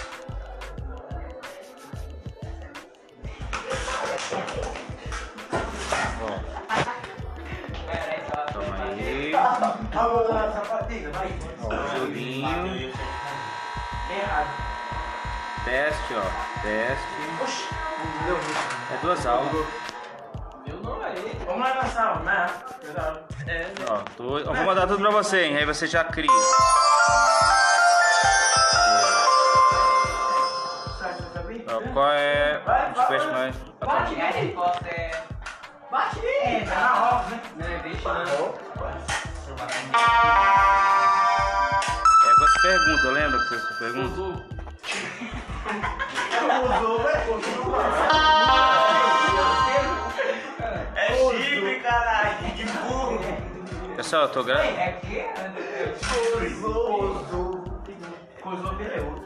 Calma 8.52 8.84
aí. 8.86 9.36
Ah, 9.36 10.08
vou 10.08 10.28
dar 10.28 10.48
a 10.48 10.52
sapatilha, 10.52 11.12
vai. 11.12 11.30
Ó, 11.62 11.68
o 11.68 12.00
joguinho. 12.00 12.92
Errado. 14.10 14.71
Teste, 15.65 16.13
ó. 16.15 16.62
Teste. 16.62 17.43
Oxi. 17.43 17.67
Deu 18.26 18.38
É 18.38 18.97
duas 19.02 19.26
aulas. 19.26 19.52
Eu 20.65 20.76
não 20.82 21.06
é 21.06 21.12
ele. 21.15 21.39
Vamos 21.45 21.62
lá 21.62 21.76
na 21.76 21.86
sala, 21.86 22.19
né? 22.21 22.50
É, 23.47 23.67
Ó, 23.89 23.97
tô- 24.17 24.39
eu 24.39 24.45
vou 24.54 24.65
mandar 24.65 24.88
tudo 24.88 25.00
pra 25.00 25.12
você, 25.12 25.43
hein? 25.45 25.58
Aí 25.58 25.65
você 25.65 25.86
já 25.88 26.04
cria. 26.04 26.30
Ó, 31.67 31.82
qual 31.93 32.12
é 32.12 32.62
os 32.97 33.06
peixes 33.06 33.32
mais. 33.32 33.56
Bate 33.80 34.21
a 34.21 34.26
resposta 34.32 34.88
é. 34.88 35.24
Bate 35.89 36.19
É, 36.26 36.65
tá 36.65 36.76
na 36.76 36.88
roda, 36.88 37.30
né? 37.30 37.41
Não 37.56 37.65
é 37.67 37.80
deixa 37.80 38.13
não. 38.13 38.54
É 42.24 42.34
com 42.36 42.43
as 42.43 42.62
perguntas, 42.62 43.13
lembra 43.13 43.39
que 43.39 43.56
É 50.95 51.15
chifre, 51.15 51.80
caralho. 51.80 52.54
Que 52.56 52.63
burro. 52.63 53.19
Pessoal, 53.95 54.24
eu 54.24 54.30
tô 54.30 54.43
gravando. 54.43 54.69
É 54.80 54.91
que? 55.02 55.26
Pneu. 58.41 59.26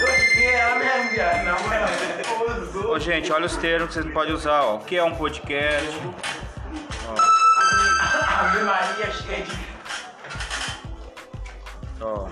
Eu 0.00 0.06
que 0.32 0.44
é 0.44 1.42
moral. 1.44 1.88
Coisou. 2.38 2.92
Ô, 2.92 2.98
gente, 2.98 3.32
olha 3.32 3.46
os 3.46 3.56
termos 3.56 3.88
que 3.88 3.94
vocês 3.94 4.12
podem 4.12 4.34
usar, 4.34 4.62
ó. 4.62 4.76
O 4.76 4.80
que 4.80 4.96
é 4.96 5.02
um 5.02 5.14
podcast? 5.14 5.98
Ave 8.38 8.60
Maria 8.60 9.10
cheia 9.10 9.42
de. 9.42 9.66
Ó. 12.00 12.28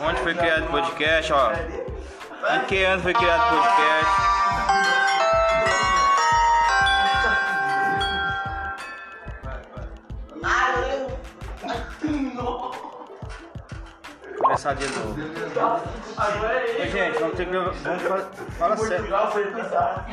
Onde 0.00 0.20
foi 0.20 0.34
criado 0.34 0.64
o 0.66 0.70
podcast, 0.70 1.32
ó? 1.32 1.52
Em 1.52 2.64
que 2.66 2.84
ano 2.84 3.02
foi 3.02 3.12
criado 3.14 3.56
o 3.56 3.60
podcast? 3.60 5.22
Começar 14.38 14.74
de 14.74 14.86
novo. 14.88 15.14
Ô, 15.20 16.86
gente, 16.86 17.18
vamos 17.18 17.36
ter 17.36 17.46
que. 17.46 17.52
Vamos 17.56 18.02
fa- 18.02 18.30
Fala 18.58 18.76
sério. 18.76 18.96
Portugal 18.96 19.32
foi 19.32 19.44
pensar. 19.46 20.06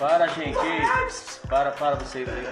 Para, 0.00 0.26
gente. 0.28 0.56
Para, 1.46 1.72
para 1.72 1.96
vocês 1.96 2.26
aí. 2.26 2.46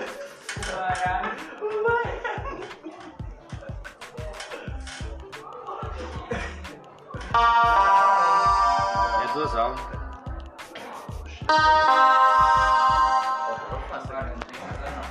É 9.23 9.33
duas 9.33 9.57
aulas. 9.57 9.81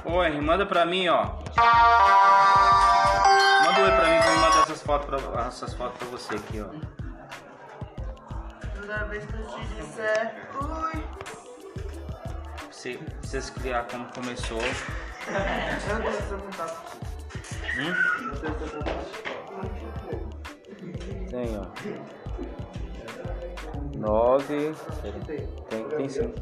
Ô, 0.06 0.24
Henry, 0.24 0.40
manda 0.40 0.64
pra 0.68 0.86
mim, 0.86 1.08
ó. 1.08 1.24
Manda 3.66 3.82
oi 3.82 3.92
pra 3.92 4.10
mim 4.10 4.20
pra 4.20 4.28
eu 4.28 4.40
mandar 4.40 4.62
essas 4.62 4.84
fotos 4.84 5.24
pra, 5.24 5.48
essas 5.48 5.74
fotos 5.74 5.98
pra 5.98 6.08
você 6.10 6.36
aqui, 6.36 6.62
ó. 6.62 6.68
Toda 8.80 9.06
vez 9.06 9.26
que 9.26 9.34
eu 9.34 9.48
te 9.48 9.60
disser, 9.74 10.36
ui. 10.62 11.04
Pra 12.96 13.08
vocês 13.22 13.50
criar 13.50 13.88
como 13.92 14.06
começou. 14.14 14.60
Eu 14.60 16.02
tenho 16.02 16.14
seu 16.28 16.38
contato. 16.38 16.98
Hum? 17.78 17.94
Eu 18.24 18.36
tenho 18.40 18.60
seu 18.60 18.70
contato. 18.70 19.18
Tem, 21.30 21.58
ó. 21.58 21.66
Nove. 23.98 24.74
Tem, 25.70 25.84
tem 25.84 26.10
sim. 26.10 26.34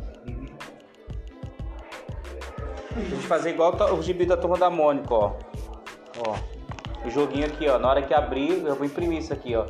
A 2.96 3.00
gente 3.00 3.28
fazer 3.28 3.50
igual 3.50 3.76
o 3.94 4.02
gibi 4.02 4.26
da 4.26 4.38
turma 4.38 4.58
da 4.58 4.70
Mônica, 4.70 5.14
ó. 5.14 5.34
Ó. 6.28 6.36
O 7.06 7.10
joguinho 7.10 7.48
aqui, 7.48 7.68
ó. 7.68 7.80
Na 7.80 7.90
hora 7.90 8.02
que 8.02 8.14
abrir, 8.14 8.64
eu 8.64 8.76
vou 8.76 8.86
imprimir 8.86 9.20
isso 9.20 9.34
aqui, 9.34 9.56
ó. 9.56 9.66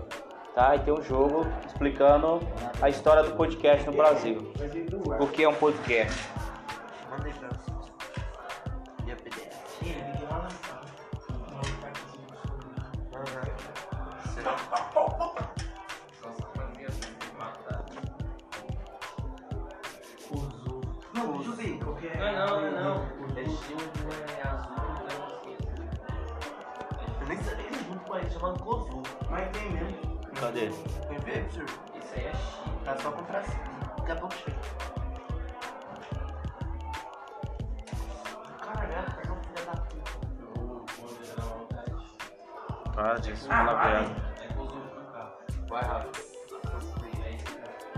Tá? 0.54 0.76
E 0.76 0.80
tem 0.80 0.94
um 0.94 1.02
jogo 1.02 1.46
explicando 1.66 2.40
a 2.82 2.90
história 2.90 3.24
do 3.24 3.32
podcast 3.32 3.86
no 3.86 3.94
Brasil. 3.94 4.54
O 5.20 5.28
que 5.28 5.44
é 5.44 5.50
um 5.50 5.56
podcast? 5.56 6.35
Manda 7.16 7.28
aí 7.28 7.34
pra 7.36 7.48
vocês. 7.48 7.78
E 9.08 9.12
a 9.12 9.16
PDF? 9.16 9.54
Sim, 9.80 9.90
ele 9.90 10.12
liga 10.12 10.28
lá 10.30 10.44
na 10.44 10.50
sala. 10.50 10.86
Não, 21.14 21.38
deixa 21.38 21.50
eu 21.50 21.56
ver 21.56 21.80
qual 21.80 21.96
que 21.96 22.08
é. 22.08 22.18
Não, 22.18 22.34
não, 22.36 22.72
não, 22.72 22.84
não. 22.84 23.38
É 23.38 23.46
silvo, 23.46 23.82
é 24.12 24.42
azul, 24.46 24.76
é 25.08 25.14
Eu 27.22 27.28
nem 27.30 27.38
sabia 27.44 27.66
que 27.66 27.84
junto 27.86 28.04
com 28.04 28.18
ele, 28.18 28.30
chamando 28.30 28.62
Kozu. 28.62 29.04
Mas 29.30 29.50
tem 29.52 29.72
mesmo. 29.72 30.20
Cadê? 30.38 30.68
Tem 31.08 31.20
ver, 31.20 31.50
senhor? 31.50 31.70
Isso 31.96 32.14
aí 32.14 32.26
é 32.26 32.34
chique. 32.34 32.84
Tá 32.84 32.98
só 32.98 33.12
com 33.14 33.24
tracinho. 33.24 33.64
Daqui 34.00 34.12
a 34.12 34.16
pouco 34.18 34.36
chega. 34.36 35.05
Para 43.06 43.20
disso, 43.20 43.46
Ah, 43.52 43.58
fala 43.66 43.74
vai. 43.76 43.94
rápido. 43.94 44.22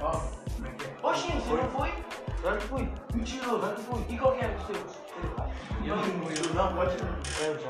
Ó, 0.02 0.12
como 0.12 0.68
é 0.68 0.72
que 0.72 0.84
é? 0.84 0.88
Oxi, 1.02 1.32
você 1.32 1.54
não 1.54 1.70
foi? 1.70 1.94
Onde 2.44 2.66
fui? 2.66 2.92
Mentiroso, 3.14 3.66
onde 3.72 3.82
fui? 3.84 4.06
E 4.10 4.18
qual 4.18 4.34
que 4.34 4.44
é 4.44 4.48
o 4.50 4.60
seu? 4.66 4.76
Não, 5.86 5.96
não, 6.66 6.76
pode 6.76 6.96
ir. 6.98 7.06
É, 7.42 7.48
eu 7.48 7.58
já 7.58 7.70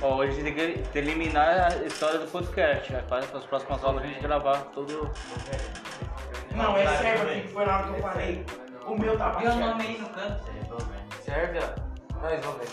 Ó, 0.00 0.14
hoje 0.16 0.40
a 0.40 0.42
gente 0.42 0.54
tem 0.56 0.82
que 0.84 0.98
eliminar 0.98 1.70
a 1.70 1.84
história 1.84 2.18
do 2.20 2.26
podcast. 2.28 2.90
né? 2.90 3.04
Para 3.06 3.18
as 3.18 3.44
próximas 3.44 3.84
aulas 3.84 4.04
a 4.04 4.06
gente 4.06 4.20
gravar 4.20 4.56
todo. 4.72 5.12
Não, 6.52 6.76
é 6.78 6.96
sério 6.96 7.22
aqui 7.30 7.40
que 7.42 7.48
foi 7.48 7.66
na 7.66 7.76
hora 7.76 7.84
que 7.84 7.90
eu 7.90 8.02
falei. 8.02 8.46
O 8.86 8.94
meu 8.98 9.18
tava 9.18 9.38
Meu 9.40 9.52
certo. 9.52 9.66
nome 9.66 9.82
aí 9.86 9.98
no 9.98 10.08
canto. 10.08 10.44
Serve, 11.22 11.58
ó. 11.58 12.20
Nós 12.22 12.42
vamos 12.42 12.58
ver. 12.58 12.68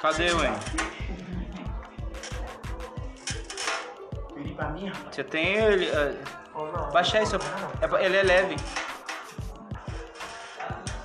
Cadê, 0.00 0.32
ué? 0.32 0.50
Pra 4.62 4.72
mim, 4.72 4.88
rapaz. 4.88 5.14
Você 5.14 5.24
tem 5.24 5.54
ele. 5.56 5.86
é, 5.88 6.14
Ou 6.54 6.70
não? 6.72 6.90
Baixa 6.90 7.18
aí, 7.18 7.26
seu. 7.26 7.38
é 7.80 8.04
ele 8.04 8.16
é 8.16 8.22
leve. 8.22 8.56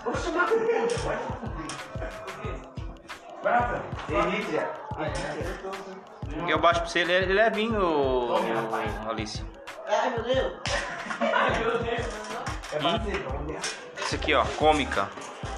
Vai 0.04 0.16
se 0.16 0.32
fuder. 0.32 0.88
Brava. 3.42 3.82
Delícia. 4.08 4.70
Eu 6.48 6.60
baixo 6.60 6.82
pra 6.82 6.90
você, 6.90 7.00
ele 7.00 7.14
é 7.14 7.24
é 7.24 7.26
levinho, 7.26 7.82
ô, 7.82 8.36
Alice. 9.10 9.44
Ai, 9.88 10.10
meu 10.12 10.24
Deus. 10.24 10.54
É 12.70 12.80
Hum? 12.80 12.84
Macedônia. 12.92 13.60
Isso 13.98 14.16
aqui, 14.16 14.34
ó, 14.34 14.44
cômica. 14.58 15.10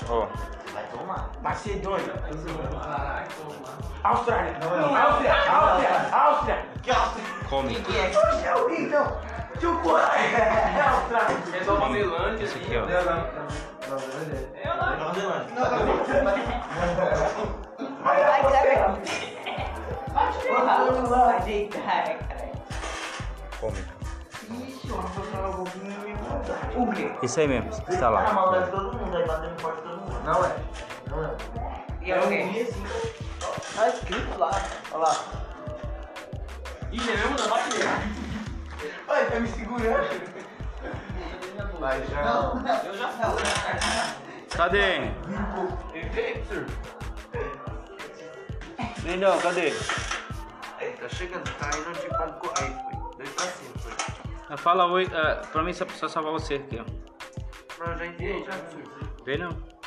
Ó. 0.08 0.28
Tomar. 0.28 0.59
Macedônia. 1.42 2.14
Austrália. 4.04 4.56
Áustria. 4.62 5.34
Áustria. 5.52 6.10
Áustria. 6.12 6.66
Que 6.84 6.92
Áustria? 6.92 7.26
Cômica. 7.50 7.92
Oxe, 7.92 8.46
é 8.46 8.56
o 8.56 8.70
então. 8.70 9.18
Tio 9.60 9.80
Cora. 9.82 10.04
É 10.04 10.82
Austrália. 10.82 11.38
É 11.54 11.64
só 11.64 11.76
uma 11.76 11.92
Zelândia, 11.92 12.44
Isso 12.44 12.58
aqui, 12.58 12.78
ó. 12.78 12.82
Não, 12.82 13.06
não. 13.06 13.16
Não, 13.90 13.98
É 14.54 14.74
lá. 14.74 14.96
Nova 14.98 15.20
Zelândia. 15.20 15.56
Vai 18.04 18.24
o 24.92 24.96
Rafa 24.96 25.22
tava 25.32 25.50
golpinho 25.50 25.92
em 25.92 26.14
mim. 26.14 26.18
O 26.76 26.92
quê? 26.92 27.12
Isso 27.22 27.40
aí 27.40 27.48
mesmo, 27.48 27.70
que 27.70 27.92
está 27.92 28.08
A 28.08 28.10
lá. 28.10 28.34
maldade 28.34 28.66
de 28.66 28.72
todo 28.72 28.98
mundo, 28.98 29.18
aí 29.18 29.28
batendo 29.28 29.62
forte 29.62 29.78
de 29.78 29.84
todo 29.84 30.02
mundo. 30.02 30.22
Não 30.24 30.46
é. 30.46 30.56
Não 31.10 31.26
é. 31.26 31.36
E 32.02 32.12
é 32.12 32.20
o 32.20 32.28
quê? 32.28 32.68
assim. 32.70 32.84
Tá 33.76 33.90
escrito 33.90 34.38
lá. 34.38 34.52
Olha 34.92 35.04
lá. 35.04 35.16
Ih, 36.92 37.10
é 37.10 37.18
mesmo 37.18 37.38
da 37.38 37.48
bateria. 37.48 37.86
Ai, 39.08 39.26
tá 39.30 39.40
me 39.40 39.48
segurando. 39.50 40.40
Vai 41.80 42.06
já. 42.08 42.54
Eu 42.86 42.98
já 42.98 43.08
falo. 43.10 43.38
Cadê? 44.56 45.12
Efeito. 45.94 46.66
Lindão, 49.04 49.40
cadê? 49.40 49.72
Tá 49.72 51.10
chegando, 51.10 51.50
tá 51.58 51.70
indo 51.78 51.94
de 51.94 52.08
como. 52.10 52.54
Aí 52.60 52.76
foi. 52.84 53.18
Dois 53.18 53.30
pra 53.32 53.46
cima, 53.46 53.74
foi. 53.80 53.92
Ah, 54.50 54.58
Fala 54.58 54.86
oi, 54.88 55.10
ah, 55.14 55.42
pra 55.52 55.64
mim 55.64 55.74
só 55.74 55.86
precisa 55.86 56.10
salvar 56.10 56.32
você 56.34 56.56
aqui, 56.56 56.80
ó. 56.80 56.86
Mas 57.80 57.90
eu 57.90 57.98
já 57.98 58.06
entendi, 58.08 58.46
já. 58.46 58.52
Vê 59.24 59.38
não? 59.38 59.79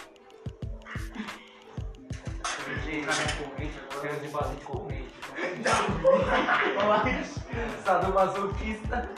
Quero 4.01 4.21
de 4.21 4.29
base 4.29 4.55
de 4.57 4.65
corrente. 4.65 5.13
Sadomasoquista. 7.85 9.09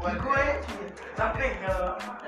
Que 0.00 0.16
corrente. 0.16 0.66
Tá 1.16 1.30
pegando. 1.30 2.21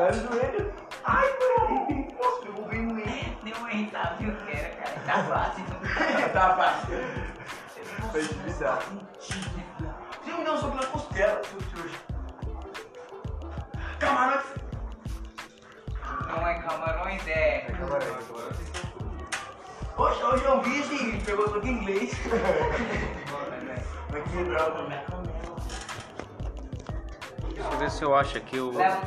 Vai 0.00 0.12
no 0.12 0.32
joelho. 0.32 0.72
Ai, 1.04 1.28
meu 1.38 2.08
Nossa, 2.18 2.40
pegou 2.40 2.64
bem 2.68 2.80
no 2.86 2.94
meio. 2.94 3.36
Deu 3.44 3.54
um 3.58 3.68
irritado 3.68 4.16
que 4.16 4.28
eu 4.28 4.36
quero, 4.46 4.76
cara. 4.76 5.00
Tá 5.04 5.24
fácil. 5.24 5.64
Tá 6.32 6.56
fácil. 6.56 6.96
Foi 8.10 8.22
difícil. 8.22 8.66
Você 9.18 10.32
me 10.32 10.44
deu 10.44 10.54
um 10.54 10.56
soco 10.56 10.76
na 10.76 10.86
costela, 10.86 11.42
seu 11.44 11.58
trouxa. 11.68 11.98
Camarões. 13.98 14.44
Não 16.28 16.46
é 16.46 16.62
camarões, 16.62 17.28
é. 17.28 17.66
Poxa, 19.96 20.26
hoje 20.28 20.44
eu 20.46 20.62
vi 20.62 20.80
esse. 20.80 21.24
Pegou 21.26 21.46
soco 21.46 21.66
em 21.66 21.72
inglês. 21.72 22.12
Vai 24.08 24.22
quebrar 24.22 24.70
o 24.70 24.76
eu 24.76 25.09
ver 27.80 27.90
se 27.90 28.04
eu 28.04 28.14
acho 28.14 28.36
aqui 28.36 28.58
o. 28.58 28.68
Um 28.68 28.72
ganhando. 28.74 29.06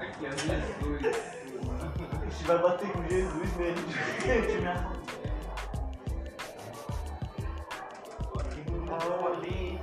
Aqui, 0.00 0.26
é 0.26 0.30
Jesus. 0.30 1.34
A 2.10 2.24
gente 2.24 2.44
vai 2.44 2.58
bater 2.58 2.90
com 2.90 3.02
Jesus 3.08 3.56
mesmo. 3.56 3.86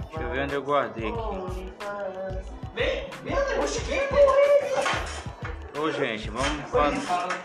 Deixa 0.09 0.21
eu 0.21 0.29
ver 0.29 0.43
onde 0.43 0.53
eu 0.53 0.63
guardei 0.63 1.07
aqui. 1.07 1.73
Vem, 2.75 3.09
vem, 3.23 3.59
Oxe, 3.61 3.81
quem 3.85 4.05
correu? 4.07 5.81
Ô 5.81 5.91
gente, 5.91 6.29
vamos 6.29 6.71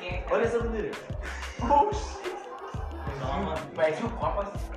que 0.01 0.09
é. 0.09 0.27
Olha 0.29 0.45
essa 0.45 0.59
bandeira. 0.59 0.91
Parece 3.77 4.05
o 4.05 4.11
copo 4.11 4.41
assim. 4.41 4.77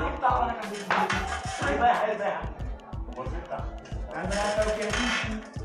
Nem 0.00 0.16
tava 0.18 0.46
na 0.46 0.54
cabeça 0.54 0.84
dele. 0.84 1.08
Aí 1.62 1.78
vai 1.78 1.90
errar, 1.90 2.08
ele 2.08 2.18
vai 2.18 2.28
errar. 2.28 2.42
Vou 3.14 3.24
acertar. 3.24 3.66
Mas 4.14 4.28
não 4.28 4.42
é 4.42 4.66
o 4.66 4.74
que 4.74 4.82
é 4.82 5.58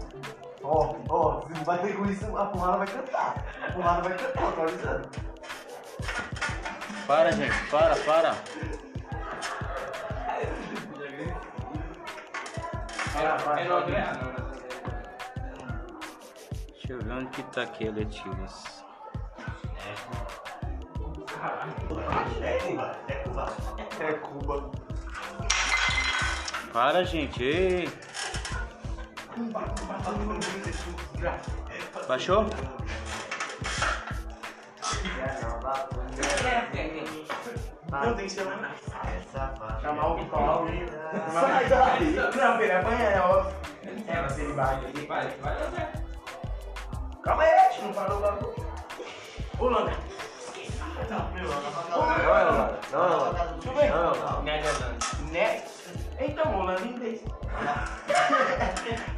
Ó, 0.64 0.96
ó, 1.10 1.42
se 1.42 1.52
não 1.52 1.96
com 1.98 2.06
isso, 2.06 2.38
a 2.38 2.46
porrada 2.46 2.78
vai 2.78 2.88
cantar. 2.88 3.36
A 3.68 3.72
porrada 3.74 4.02
vai 4.02 4.18
cantar, 4.18 4.52
tô 4.54 4.62
avisando. 4.62 5.10
Para, 7.06 7.32
gente, 7.34 7.70
para, 7.70 7.96
para. 7.98 8.36
É 13.16 13.68
André? 13.68 14.04
Deixa 16.72 16.94
eu 16.94 17.00
ver 17.00 17.12
onde 17.12 17.28
que 17.28 17.44
tá 17.44 17.64
aqui 17.64 17.86
eletivas. 17.86 18.84
É 22.42 22.58
Cuba, 22.60 22.98
é 23.08 23.23
Cuba. 23.34 23.48
É 24.00 24.14
Cuba. 24.14 24.72
Para, 26.72 27.04
gente. 27.04 27.44
Ei. 27.44 27.90
Baixou? 32.08 32.46
Não 37.92 38.16
tem 38.16 38.26
que 38.26 38.32
ser 38.32 38.44
mais 38.46 38.78
Essa 39.18 39.80
Chamar 39.82 40.08
o 40.14 40.26
Paulo. 40.26 40.68
Sai 41.32 41.70
daí. 41.70 42.16
Não, 42.36 42.62
ele 42.62 42.72
apanha, 42.72 43.10
é 43.10 43.22
óbvio. 43.22 43.56
É, 44.08 44.22
mas 44.22 44.38
ele 44.38 44.54
vai, 44.54 44.84
ele 44.84 45.06
vai, 45.08 45.26
ele 45.26 45.38
vai. 45.42 45.94
Calma 47.24 47.44
aí, 47.44 47.82
não 47.82 47.94
parou 47.94 48.18
o 48.18 48.22
bagulho. 48.22 48.56
Ô, 49.60 49.66
Landa. 49.70 49.94
Não, 51.10 51.20
não, 51.20 51.44
não. 52.52 52.70
Não, 52.92 54.44
Né, 54.44 54.62
né? 55.32 55.64
Então, 56.20 56.60
o 56.60 56.64
Landa 56.64 56.82
em 56.82 56.90
inglês. 56.90 57.22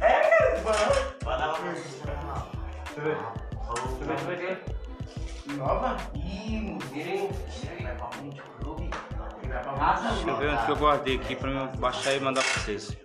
É, 0.00 0.20
cara, 0.20 0.62
mano. 0.64 1.72
Deixa 1.74 1.98
eu 2.96 3.02
ver. 3.02 3.18
Deixa 4.06 4.24
eu 4.24 4.36
ver. 4.36 4.64
Nova? 5.56 5.96
Ih, 6.14 6.60
mudei. 6.60 7.28
Deixa 7.28 7.66
eu 10.30 10.36
ver 10.36 10.50
onde 10.50 10.64
que 10.66 10.70
eu 10.72 10.76
guardei 10.76 11.16
aqui 11.16 11.36
pra 11.36 11.50
eu 11.50 11.66
baixar 11.78 12.14
e 12.14 12.20
mandar 12.20 12.42
pra 12.42 12.62
vocês. 12.62 12.96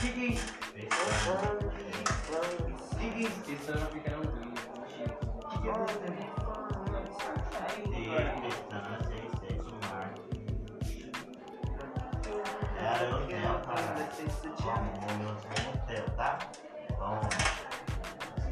Seguinte. 0.00 0.42
Seguinte. 2.98 3.52
Esse 3.52 3.70
ano 3.70 3.86
fica 3.92 4.10
no 7.86 7.92
Rio. 7.92 8.12
O 8.12 8.16
que 8.16 8.22
é 8.22 8.48
isso? 8.48 8.62
Cara, 12.78 13.04
eu 13.04 13.26
tenho, 13.26 13.60
cara. 13.60 13.98
Vamos 14.60 15.06
no 15.06 15.18
meu 15.18 15.30
hotel, 15.74 16.04
tá? 16.16 16.38
Vamos. 16.98 17.34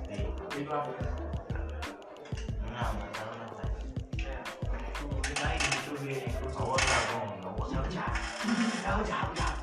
Ele 0.09 0.65
vai 0.65 0.79
Não, 2.73 2.91
mas 2.95 3.12
ela 3.21 3.35
não 3.39 3.49
vai. 3.57 3.71
Deixa 5.59 5.91
eu 5.91 5.97
ver. 5.99 6.23
A 6.57 6.65
outra 6.65 6.97
vamos, 7.12 7.45
não 7.45 7.53
vou 7.55 7.67
ser 7.69 7.77
Tchau, 7.89 9.05
tchau, 9.05 9.27
tchau. 9.35 9.55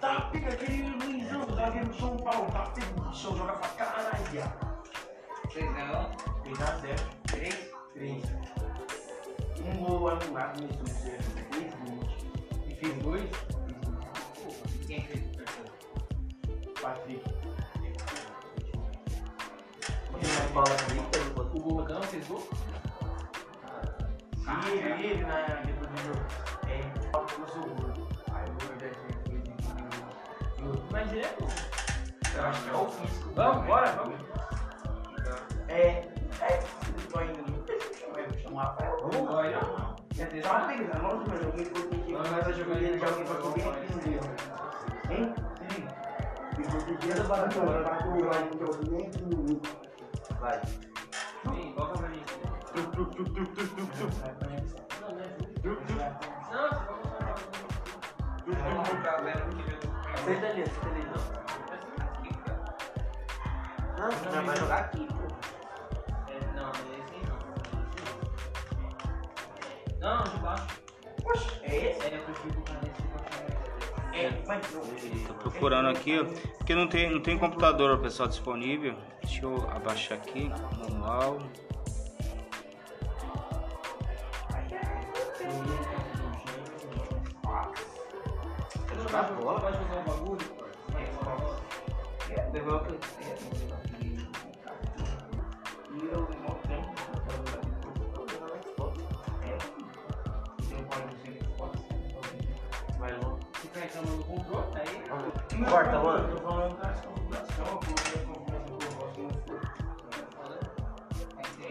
Tá, 0.00 0.20
pega 0.32 0.48
aquele 0.52 0.90
Luizão, 0.90 1.46
tá 1.46 1.70
vendo 1.70 1.94
São 1.98 2.16
Paulo, 2.16 2.50
tá 2.52 2.62
pegando 2.74 3.08
o 3.08 3.14
São 3.14 3.36
joga 3.36 3.52
pra 3.54 3.68
caralho, 3.70 4.24
viado. 4.30 4.58
Vocês 4.60 4.69
ganhou? 6.50 6.56
3 6.56 6.60
a 6.60 6.76
0. 6.78 6.96
Três? 7.26 7.54
3. 7.94 8.24
Um 9.64 9.84
gol 9.84 10.08
anulado 10.08 10.60
nesse 10.60 10.78
terceiro. 10.78 11.22
3 11.50 11.74
gols. 11.74 12.10
E 12.66 12.74
fez 12.74 12.94
dois? 13.02 13.30
Quem 14.86 15.02
fez 15.02 15.24
o 15.24 15.30
terceiro? 15.36 15.70
Patrick. 16.80 17.24
Tem 20.20 20.32
mais 20.32 20.50
bola 20.50 20.66
do 20.66 21.56
O 21.56 21.60
gol 21.60 21.88
não 21.88 22.02
fez 22.02 22.26
gol? 22.26 22.48
E 24.46 24.68
ele, 24.70 25.06
ele 25.06 25.24
na 25.24 25.42
depois 25.64 25.90
do 25.90 25.96
jogo. 26.02 26.24
É, 26.66 26.80
eu 27.14 27.48
sou 27.48 27.62
gordo. 27.76 28.08
Aí 28.32 28.44
o 28.44 28.52
gordo 28.52 28.84
é 30.96 31.04
direto. 31.04 31.44
Eu 32.34 32.44
acho 32.44 32.62
que 32.62 32.68
é 32.68 32.72
o 32.72 32.88
físico. 32.88 33.30
Vamos, 33.34 33.66
bora, 33.66 33.92
vamos. 33.92 34.20
É, 35.68 36.09
é, 36.42 36.58
tô 37.10 37.20
indo 37.20 37.50
chamar 38.42 38.62
o 38.62 38.66
Rafael. 38.66 38.96
Vamos, 39.12 39.34
vai, 39.34 39.52
não. 39.52 40.00
Uma 40.20 40.66
pergunta, 40.66 40.98
não 40.98 41.08
vamos 41.08 41.30
jogar 41.30 41.56
Não, 42.08 42.18
mas 42.18 42.30
mas 42.30 42.46
eu 42.48 42.54
joguei 42.54 42.84
ele 42.84 42.98
de 42.98 43.04
alguém 43.04 43.24
pra 43.24 43.36
subir 43.40 43.62
aqui. 43.68 43.90
Hein? 45.10 45.34
Sim. 45.70 45.82
Me 46.58 46.64
protegido 46.66 47.24
para 47.28 47.48
tu, 47.48 47.60
para 47.60 47.96
tu, 47.96 48.24
vai, 48.26 48.44
porque 48.48 48.64
eu 48.64 48.72
subi 48.72 48.96
aqui 49.06 49.22
no 49.22 49.42
meu. 49.42 49.60
Vai. 50.40 50.60
Vem, 51.44 51.74
volta 51.74 51.98
pra 51.98 52.08
mim. 52.08 52.22
Tuc, 52.74 52.90
tuc, 52.92 53.14
tuc, 53.14 53.28
tuc, 53.34 53.48
tuc, 53.54 53.70
tuc, 53.76 53.90
tuc. 53.96 54.12
Não, 56.52 56.90
Vamos 58.46 58.88
colocar 58.88 59.20
o 59.20 59.24
Leno 59.24 59.56
que 59.56 59.62
veio. 59.62 59.78
Acerta 60.14 60.46
ali, 60.46 60.62
acerta 60.62 60.88
ali. 60.88 61.02
Não, 63.98 64.10
você 64.10 64.30
já 64.30 64.40
vai 64.42 64.56
jogar 64.56 64.78
aqui, 64.80 65.06
pô. 65.06 65.49
Não. 70.00 70.24
De 70.24 70.38
baixo. 70.38 70.80
É 71.62 71.76
esse? 71.76 72.06
É, 72.06 72.16
eu 72.16 72.22
prefiro 72.24 72.54
colocar 72.54 72.80
nesse 72.82 73.02
pra 73.02 74.18
É, 74.18 74.42
mas 74.46 74.74
não. 74.74 75.24
Tô 75.26 75.34
procurando 75.34 75.88
aqui, 75.88 76.18
ó, 76.18 76.24
porque 76.58 76.74
não 76.74 76.88
tem, 76.88 77.10
não 77.10 77.20
tem 77.20 77.38
computador 77.38 77.98
pessoal 77.98 78.28
disponível. 78.28 78.96
Deixa 79.22 79.44
eu 79.44 79.70
abaixar 79.70 80.18
aqui, 80.18 80.50
manual. 80.78 81.38
Você 88.74 88.94
jogar 89.02 89.22
bola? 89.34 89.60
Vai 89.60 89.72
jogar 89.72 90.00
um 90.00 90.04
bagulho? 90.04 90.60
É, 92.30 92.50
Fica 103.90 104.02
reclamando 104.02 104.16
do 104.18 104.24
controle, 104.24 104.66
aí. 104.76 105.64
Corta, 105.68 105.98
mano. 105.98 106.28
Tô 106.28 106.40
falando 106.42 106.76
da 106.80 106.88
configuração, 106.88 107.64
a 107.64 107.68
configuração 107.70 108.34
que 108.34 108.84
eu 108.84 108.90
gosto 108.94 109.20
não 109.20 109.30
foi. 109.46 109.60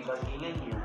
Joguinho 0.04 0.50
aqui. 0.50 0.70
Entendeu? 0.70 0.79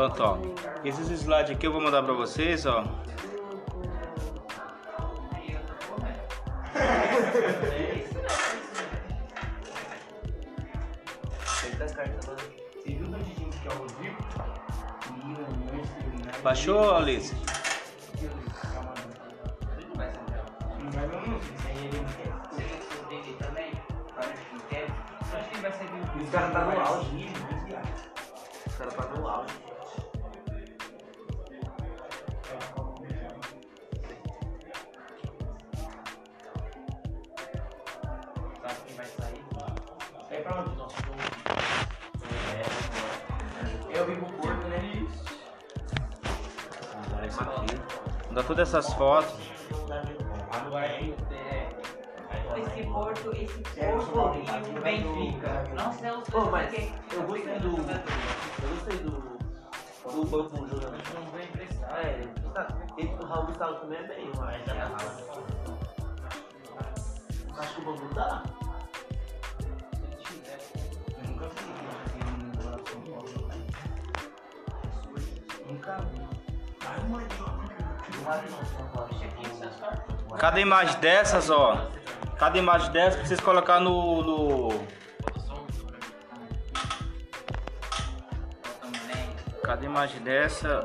Pronto, 0.00 0.22
ó. 0.22 0.38
Esses 0.82 1.10
slides 1.10 1.50
aqui 1.50 1.66
eu 1.66 1.72
vou 1.72 1.80
mandar 1.82 2.02
pra 2.02 2.14
vocês, 2.14 2.64
ó. 2.64 2.86
Essas 48.70 48.92
fotos. 48.94 49.34
É. 50.72 51.70
Esse 52.56 52.82
Porto, 52.84 53.32
esse 53.34 53.58
Porto 54.12 54.38
e 54.38 54.78
o 54.78 54.82
Benfica. 54.82 55.64
Não 55.74 55.92
sei 55.92 56.10
os 56.10 56.28
Pô, 56.28 56.40
dois 56.40 56.50
mas 56.50 56.68
porque 56.68 57.16
eu 57.16 57.22
gostei 57.22 57.58
do. 57.58 57.68
Eu 57.68 58.68
gostei 58.68 58.98
do. 58.98 59.30
Do 60.10 60.24
banco 60.26 60.56
jogando. 60.68 60.98
Não 61.14 61.30
vem 61.32 61.44
emprestar. 61.44 61.98
É. 62.04 62.20
Ele- 62.96 63.14
O 63.20 63.24
Raul 63.26 63.46
Gustavo 63.46 63.74
também 63.80 63.98
é 63.98 64.02
bem, 64.02 64.30
mas 64.36 64.68
Cada 80.38 80.60
imagem 80.60 80.98
dessas, 81.00 81.50
ó. 81.50 81.88
Cada 82.38 82.56
imagem 82.58 82.90
dessas 82.92 83.26
vocês 83.28 83.40
colocar 83.40 83.80
no. 83.80 84.22
no- 84.22 84.86
Cada 89.62 89.84
imagem 89.84 90.20
dessa. 90.22 90.84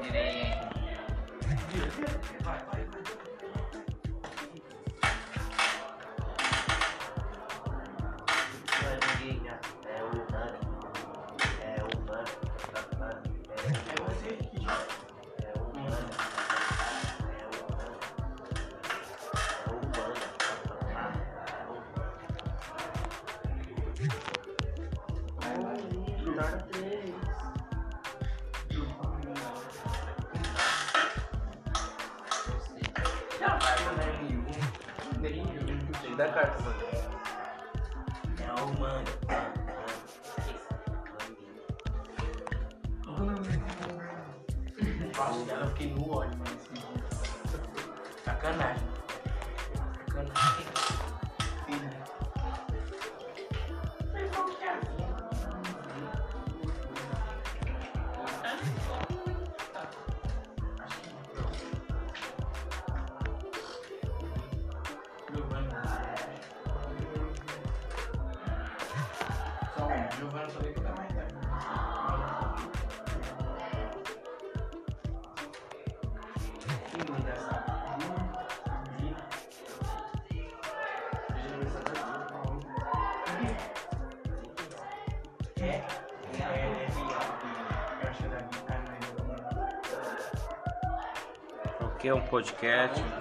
Podcast. 92.36 93.15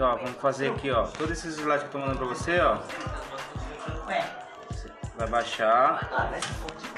Ó. 0.00 0.16
Vamos 0.16 0.40
fazer 0.40 0.70
aqui, 0.70 0.90
ó. 0.90 1.04
Todos 1.06 1.32
esses 1.32 1.58
slides 1.58 1.80
que 1.80 1.88
eu 1.88 1.92
tô 1.92 1.98
mandando 1.98 2.18
pra 2.18 2.26
você, 2.28 2.60
ó. 2.60 2.76
Você 4.70 4.92
vai 5.16 5.28
baixar. 5.28 6.08
Mas 6.30 6.46
pode 6.46 6.88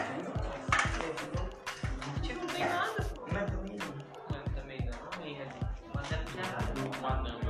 não 2.34 2.46
tem 2.46 2.64
nada. 2.68 3.06
Não 3.32 3.38
é 3.38 3.44
também. 3.44 3.78
Eu 3.78 4.44
também 4.54 4.86
não, 4.86 4.98
também? 5.10 5.42
Mas 5.94 6.10
não 6.10 6.24
tinha 6.24 6.44
nada. 6.44 6.98
Uma 6.98 7.16
não. 7.16 7.40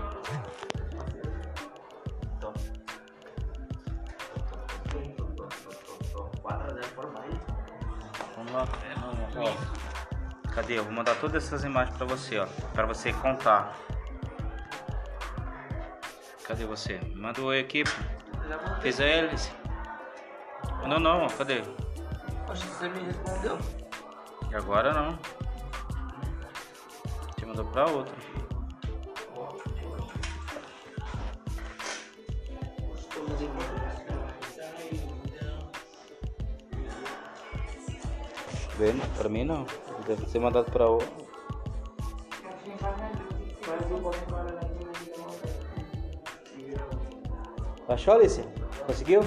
4x0 6.43 6.89
por 6.95 7.13
mais. 7.13 7.35
Vamos 8.37 8.53
lá. 8.53 8.65
Vamos, 9.35 9.37
ó. 9.37 10.51
Cadê? 10.55 10.79
Eu 10.79 10.85
vou 10.85 10.93
mandar 10.93 11.15
todas 11.17 11.45
essas 11.45 11.65
imagens 11.65 11.97
pra 11.97 12.07
você, 12.07 12.39
ó. 12.39 12.47
Pra 12.73 12.87
você 12.87 13.13
contar. 13.13 13.77
Cadê 16.61 16.69
você? 16.69 17.01
Manda 17.15 17.41
o 17.41 17.47
oi 17.47 17.61
aqui. 17.61 17.85
Fez 18.83 19.01
a 19.01 19.05
hélice. 19.05 19.51
Não, 20.87 21.01
não, 21.01 21.27
cadê? 21.29 21.63
Poxa, 22.47 22.67
você 22.67 22.87
me 22.87 23.01
respondeu. 23.01 23.59
E 24.51 24.55
agora 24.55 24.93
não. 24.93 25.19
Te 27.35 27.47
mandou 27.47 27.65
pra 27.65 27.87
outra. 27.87 28.15
Vendo? 38.77 39.17
Pra 39.17 39.29
mim 39.31 39.45
não. 39.45 39.65
Deve 40.07 40.27
ser 40.27 40.41
mandado 40.41 40.71
pra 40.71 40.87
outra. 40.89 41.09
Achou, 47.91 48.15
Alice? 48.15 48.41
Conseguiu? 48.87 49.21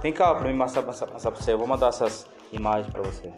Tem 0.00 0.14
calma 0.14 0.40
pra 0.40 0.50
mim 0.50 0.58
passar, 0.58 0.82
passar, 0.82 1.06
passar 1.06 1.30
pra 1.30 1.40
você. 1.42 1.52
Eu 1.52 1.58
vou 1.58 1.66
mandar 1.66 1.88
essas 1.88 2.26
imagens 2.50 2.90
pra 2.90 3.02
você. 3.02 3.30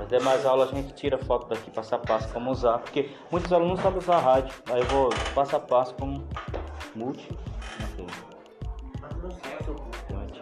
As 0.00 0.08
demais 0.08 0.46
aulas 0.46 0.70
a 0.70 0.76
gente 0.76 0.94
tira 0.94 1.18
foto 1.18 1.48
daqui, 1.48 1.68
passo 1.72 1.96
a 1.96 1.98
passo 1.98 2.32
como 2.32 2.52
usar, 2.52 2.78
porque 2.78 3.10
muitos 3.32 3.52
alunos 3.52 3.80
sabem 3.80 3.98
usar 3.98 4.18
rádio. 4.20 4.54
Aí 4.70 4.80
eu 4.80 4.86
vou 4.86 5.10
passo 5.34 5.56
a 5.56 5.60
passo 5.60 5.92
como 5.96 6.24
multi. 6.94 7.28
Ok. 7.92 8.06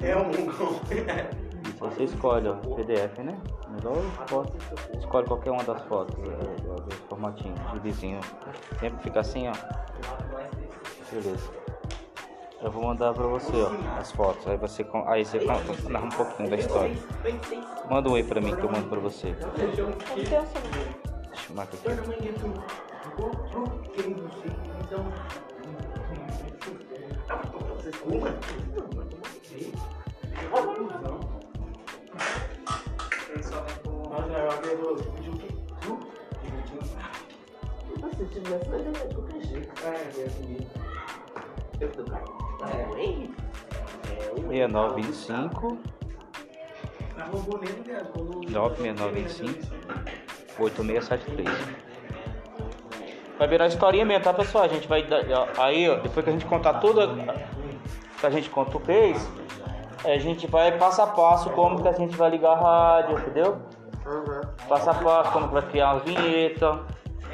É 0.03 0.17
um. 0.17 0.31
Isso 0.31 1.33
você 1.83 2.05
escolhe, 2.05 2.49
ó, 2.49 2.55
PDF, 2.55 3.19
né? 3.19 3.37
Melhor 3.69 3.97
foto. 4.29 4.57
Escolhe 4.97 5.27
qualquer 5.27 5.51
uma 5.51 5.65
das 5.65 5.83
fotos, 5.83 6.17
é, 6.29 7.09
formatinho, 7.09 7.55
de 7.73 7.81
vizinho. 7.81 8.21
Sempre 8.79 9.03
fica 9.03 9.21
assim, 9.21 9.49
ó. 9.49 9.53
Beleza. 11.11 11.51
Eu 12.63 12.71
vou 12.71 12.85
mandar 12.85 13.13
pra 13.13 13.27
você, 13.27 13.53
ó, 13.57 13.73
as 13.99 14.13
fotos. 14.13 14.47
Aí 14.47 14.57
você, 14.57 14.87
aí 15.07 15.25
você 15.25 15.41
narra 15.89 16.07
um 16.07 16.11
pouquinho 16.11 16.49
da 16.49 16.57
história. 16.57 16.97
Manda 17.91 18.09
um 18.09 18.13
oi 18.13 18.23
pra 18.23 18.41
mim 18.41 18.55
que 18.55 18.63
eu 18.63 18.71
mando 18.71 18.89
pra 18.89 19.01
você. 19.01 19.35
Deixa 20.15 20.33
eu 21.51 21.57
marcar 21.57 21.77
aqui. 21.77 22.93
Abro 34.53 34.97
pediu 35.17 35.33
que 35.33 35.53
tu? 35.81 35.99
Se 38.17 38.27
tivesse, 38.27 38.69
eu 38.69 38.79
ia 38.79 38.93
de 38.93 39.15
qualquer 39.15 39.41
jeito. 39.41 39.73
Ah, 39.85 39.95
é 39.95 40.25
assim. 40.25 40.69
Eu 41.81 41.91
tô 41.91 42.03
É, 42.67 43.01
ei. 43.01 43.31
É, 44.11 44.33
o 44.33 44.49
6925 44.49 45.79
Na 47.17 47.25
borboleta, 47.27 47.83
cara, 47.83 48.05
quando. 48.05 48.51
96925 48.51 49.75
8673. 50.59 51.49
Vai 53.39 53.49
virar 53.49 53.67
historinha 53.67 54.05
mesmo, 54.05 54.25
tá 54.25 54.35
pessoal? 54.35 54.65
A 54.65 54.69
gente 54.69 54.87
vai 54.87 55.07
aí, 55.59 55.89
ó, 55.89 55.95
depois 55.97 56.25
que 56.25 56.31
a 56.31 56.33
gente 56.33 56.45
contar 56.45 56.75
tudo 56.75 57.09
que 58.21 58.27
a 58.27 58.31
gente 58.31 58.51
conta 58.51 58.77
o 58.77 58.81
fez, 58.81 59.27
a 60.05 60.19
gente 60.19 60.47
vai 60.47 60.77
passo 60.79 61.01
a 61.01 61.07
passo 61.07 61.51
como 61.51 61.81
que 61.83 61.89
a 61.89 61.93
gente 61.93 62.15
vai 62.15 62.31
ligar 62.31 62.53
a 62.53 62.61
rádio, 62.61 63.19
entendeu? 63.19 63.72
Passo 64.69 64.91
a 64.91 64.95
passo, 64.95 65.33
como 65.33 65.49
que 65.49 65.55
vai 65.55 65.63
criar 65.63 65.95
umas 65.95 66.05
vinhetas. 66.05 66.79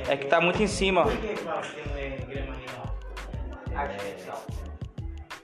É 0.08 0.16
que 0.16 0.26
tá 0.26 0.40
muito 0.40 0.62
em 0.62 0.66
cima. 0.66 1.02
Por 1.02 1.16
que 1.16 1.36
fala 1.36 1.60
que 1.62 1.88
não 1.88 1.96
é 1.96 2.08
grama 2.10 2.54
real? 2.54 2.96
Artificial. 3.74 4.42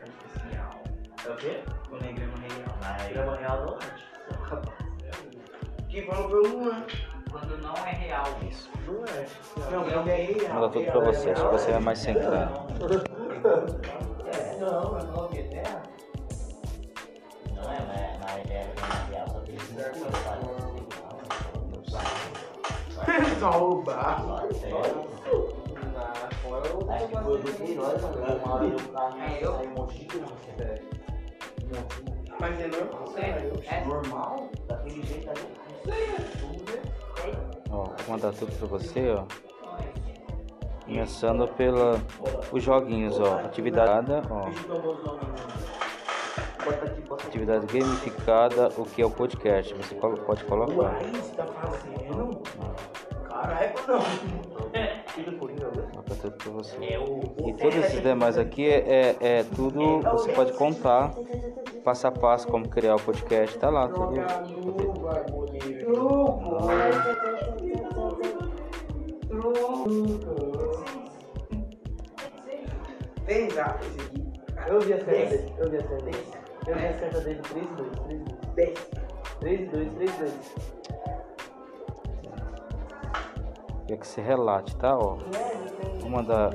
Artificial. 0.02 0.82
É 1.26 1.30
o 1.30 1.36
quê? 1.36 1.60
Quando 1.88 2.04
é 2.04 2.12
grama 2.12 2.34
real. 2.38 3.12
Grama 3.12 3.36
real 3.36 3.66
não 3.66 3.78
é. 3.78 4.04
Falou 6.06 6.28
o 6.28 6.48
Luan. 6.48 6.84
Quando 7.30 7.56
não 7.62 7.74
é 7.74 7.90
real 7.90 8.26
isso. 8.48 8.70
Não 8.86 9.04
é. 9.04 9.26
Não, 9.70 9.84
quando 9.84 10.08
é 10.08 10.16
real. 10.16 10.54
Manda 10.54 10.68
tudo 10.68 10.90
pra 10.90 11.00
você, 11.00 11.30
acho 11.30 11.44
que 11.44 11.52
você 11.52 11.70
é 11.70 11.78
mais 11.78 11.98
centrado. 11.98 12.52
É, 14.26 14.58
não, 14.58 14.92
mas 14.92 15.04
não 15.04 15.24
é 15.26 15.28
terra. 15.28 15.32
Não 15.32 15.33
Só 23.44 23.50
roubar. 23.50 24.24
Na 24.26 24.36
fora 26.40 26.66
eu 26.66 26.90
Acho 26.90 27.08
que 27.08 27.16
foi 27.18 27.38
do 27.42 27.52
Queiroz, 27.52 28.02
mano. 28.02 28.16
Uma 28.42 28.54
hora 28.54 28.70
carro 28.90 29.64
e 29.64 29.66
um 29.66 29.70
monte 29.74 29.98
de 29.98 30.04
criança. 30.06 30.32
Mas 32.40 32.58
é 32.58 32.68
normal, 32.68 33.14
É, 33.18 33.76
é, 33.76 33.84
Normal, 33.84 34.48
daquele 34.66 35.02
jeito 35.02 35.28
ali. 35.28 35.42
Ó, 37.70 37.84
vou 37.84 37.94
mandar 38.08 38.32
tudo 38.32 38.50
pra 38.56 38.66
você, 38.66 39.10
ó. 39.10 39.24
Começando 40.86 41.46
pela 41.48 42.00
os 42.50 42.62
joguinhos, 42.62 43.20
ó. 43.20 43.40
Atividade, 43.40 44.10
ó. 44.30 44.48
Atividade 47.26 47.66
gamificada, 47.66 48.70
o 48.78 48.86
que 48.86 49.02
é 49.02 49.06
o 49.06 49.10
podcast? 49.10 49.74
Você 49.74 49.94
pode 49.96 50.44
colocar. 50.44 50.98
É 56.80 56.98
o. 56.98 57.48
E 57.48 57.52
todos 57.54 57.76
esses 57.76 58.02
demais 58.02 58.38
aqui 58.38 58.66
é, 58.66 59.16
é, 59.20 59.38
é 59.38 59.44
tudo, 59.54 60.00
você 60.00 60.32
pode 60.32 60.52
contar 60.54 61.14
passo 61.84 62.06
a 62.06 62.10
passo 62.10 62.48
como 62.48 62.68
criar 62.68 62.96
o 62.96 63.00
podcast, 63.00 63.58
tá 63.58 63.68
lá 63.68 63.88
tudo. 63.88 64.14
Tem 73.26 73.50
zap 73.50 73.84
esse 73.84 74.00
aqui. 74.00 74.24
Eu 74.66 74.80
vi 74.80 74.92
a 74.94 75.04
série, 75.04 75.52
eu 75.58 75.70
vi 75.70 75.76
a 75.76 75.80
série. 75.82 76.44
Eu 76.66 76.74
vi 76.74 76.86
a 76.86 76.92
carta 76.94 77.20
dele 77.20 77.40
3 77.42 77.66
2, 77.76 77.90
3 78.06 78.20
2. 78.20 78.54
10. 78.54 78.90
3 79.40 79.70
2, 79.70 79.92
3 79.94 80.16
2. 80.18 80.83
Quer 83.86 83.98
que 83.98 84.06
você 84.06 84.20
relate, 84.20 84.74
tá? 84.76 84.96
Ó. 84.96 85.18
Vou 86.00 86.10
mandar 86.10 86.50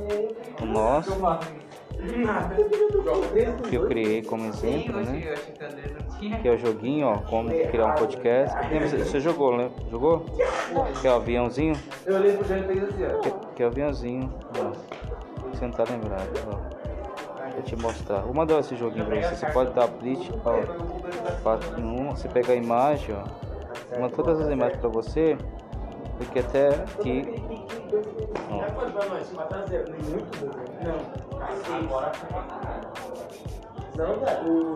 o 0.61 0.65
nosso, 0.65 1.11
que 3.69 3.75
eu 3.75 3.87
criei 3.87 4.21
como 4.23 4.45
exemplo, 4.45 5.01
né? 5.01 5.35
Que 6.41 6.47
é 6.47 6.51
o 6.51 6.57
joguinho, 6.57 7.07
ó, 7.07 7.17
como 7.17 7.49
criar 7.49 7.87
um 7.87 7.95
podcast. 7.95 8.55
Você, 9.05 9.19
jogou, 9.19 9.57
né? 9.57 9.69
Jogou? 9.91 10.25
Que 11.01 11.07
o 11.07 11.13
aviãozinho? 11.13 11.75
Eu 12.05 12.25
e 12.25 12.31
fez 12.43 12.83
assim. 12.83 13.31
Que, 13.55 13.63
o 13.63 13.67
aviãozinho. 13.67 14.33
Ó. 14.57 15.49
Você 15.49 15.65
não 15.65 15.73
tá 15.73 15.83
lembrado, 15.89 16.29
ó. 16.47 16.79
Vou 17.51 17.63
te 17.63 17.75
mostrar. 17.75 18.19
Vou 18.21 18.33
mandar 18.33 18.59
esse 18.59 18.75
joguinho 18.77 19.05
pra 19.05 19.21
você. 19.21 19.35
Você 19.35 19.45
pode 19.47 19.73
dar 19.73 19.85
split, 19.85 20.31
ó. 20.45 21.41
Quatro 21.43 21.79
em 21.79 21.83
uma. 21.83 22.15
Você 22.15 22.29
pega 22.29 22.53
a 22.53 22.55
imagem, 22.55 23.13
ó. 23.13 23.99
Manda 23.99 24.15
todas 24.15 24.39
as 24.39 24.49
imagens 24.49 24.79
pra 24.79 24.89
você. 24.89 25.37
Porque 26.19 26.39
até 26.39 26.67
aqui. 26.69 27.23
Ó. 28.51 28.71
Pode 28.73 28.91
pra 28.91 29.05
nós, 29.05 29.31
4x0. 29.31 29.89
Nem 29.89 30.01
muito, 30.01 30.45
Não. 30.83 30.99
Agora. 31.77 32.11
Não, 33.95 34.19
velho. 34.19 34.51
O. 34.51 34.75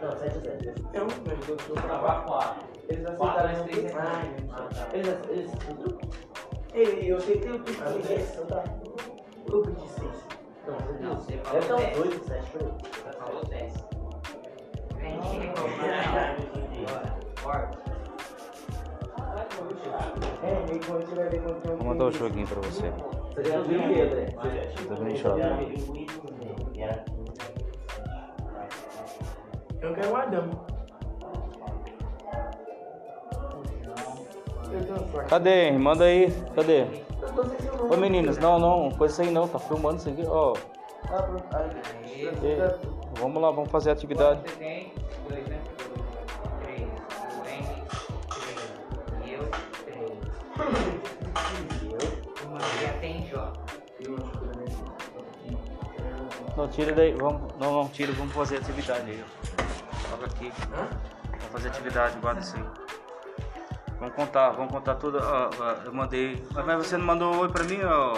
Não, 0.00 0.10
7x0. 0.12 0.74
Não, 0.94 1.06
mas 1.26 1.48
eu 1.48 1.56
tô 1.56 1.74
pra 1.74 2.20
4. 2.20 2.68
Eles 2.88 3.04
aceitaram 3.04 3.64
três 3.64 3.92
Eles 4.92 5.18
eles 5.28 5.50
Ei, 6.72 7.12
eu 7.12 7.20
sei 7.20 7.38
que 7.40 7.48
eu 7.48 7.58
tenho 7.64 7.76
que 7.76 7.98
pedir 7.98 8.20
então 8.20 8.46
tá. 8.46 8.64
Eu 9.50 9.62
pedi 9.62 9.88
6. 9.88 10.28
Não, 11.00 11.16
você 11.16 11.32
Deve 11.32 11.42
falou 11.42 11.68
dar 11.68 11.74
uns 11.74 11.82
10. 11.82 11.98
8, 11.98 12.24
7 12.28 12.50
por 12.50 12.62
aí. 12.62 12.68
Você 12.92 13.12
falou 13.18 13.44
10. 13.44 13.74
Vem 14.98 15.20
reclamar. 15.20 16.36
Bora. 16.86 17.18
Forte. 17.36 17.87
Vou 21.76 21.84
mandar 21.86 22.06
o 22.06 22.12
joguinho 22.12 22.46
pra 22.46 22.60
você. 22.60 22.90
Você 23.34 23.44
já 23.44 23.60
viu 23.60 23.80
o? 23.80 24.26
Tá? 24.34 24.42
Eu 29.80 29.94
quero 29.94 30.10
tenho 34.84 35.10
sorte. 35.10 35.28
Cadê? 35.28 35.72
Manda 35.72 36.04
aí. 36.04 36.30
Cadê? 36.54 36.84
Ô 37.90 37.96
meninas, 37.96 38.38
não, 38.38 38.58
não, 38.58 38.90
coisa 38.90 39.22
aí 39.22 39.30
não, 39.30 39.48
tá 39.48 39.58
filmando 39.58 39.96
isso 39.96 40.08
aqui, 40.08 40.24
ó. 40.26 40.54
E- 42.42 42.98
Vamos 43.20 43.42
lá, 43.42 43.50
vamos 43.50 43.70
fazer 43.70 43.90
a 43.90 43.92
atividade. 43.94 44.40
Não, 56.58 56.66
tira 56.66 56.92
daí, 56.92 57.12
vamos, 57.12 57.54
não, 57.60 57.72
não, 57.72 57.88
tira, 57.88 58.12
vamos 58.14 58.34
fazer 58.34 58.56
atividade 58.56 59.08
aí. 59.08 59.24
Joga 60.10 60.26
aqui. 60.26 60.52
Vamos 60.68 61.52
fazer 61.52 61.68
atividade, 61.68 62.18
guarda 62.18 62.40
isso 62.40 62.56
aí. 62.56 62.64
Vamos 64.00 64.16
contar, 64.16 64.50
vamos 64.50 64.72
contar 64.72 64.96
tudo, 64.96 65.20
ó, 65.22 65.50
ó, 65.56 65.70
eu 65.84 65.94
mandei, 65.94 66.44
mas 66.52 66.84
você 66.84 66.96
não 66.96 67.06
mandou 67.06 67.32
um 67.32 67.38
oi 67.38 67.48
pra 67.48 67.62
mim, 67.62 67.78
ó. 67.84 68.14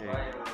Não, 0.00 0.45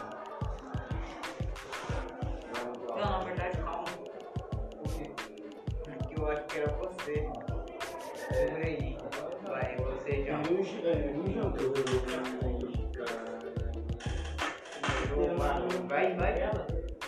Vai, 15.93 16.15
vai. 16.15 16.33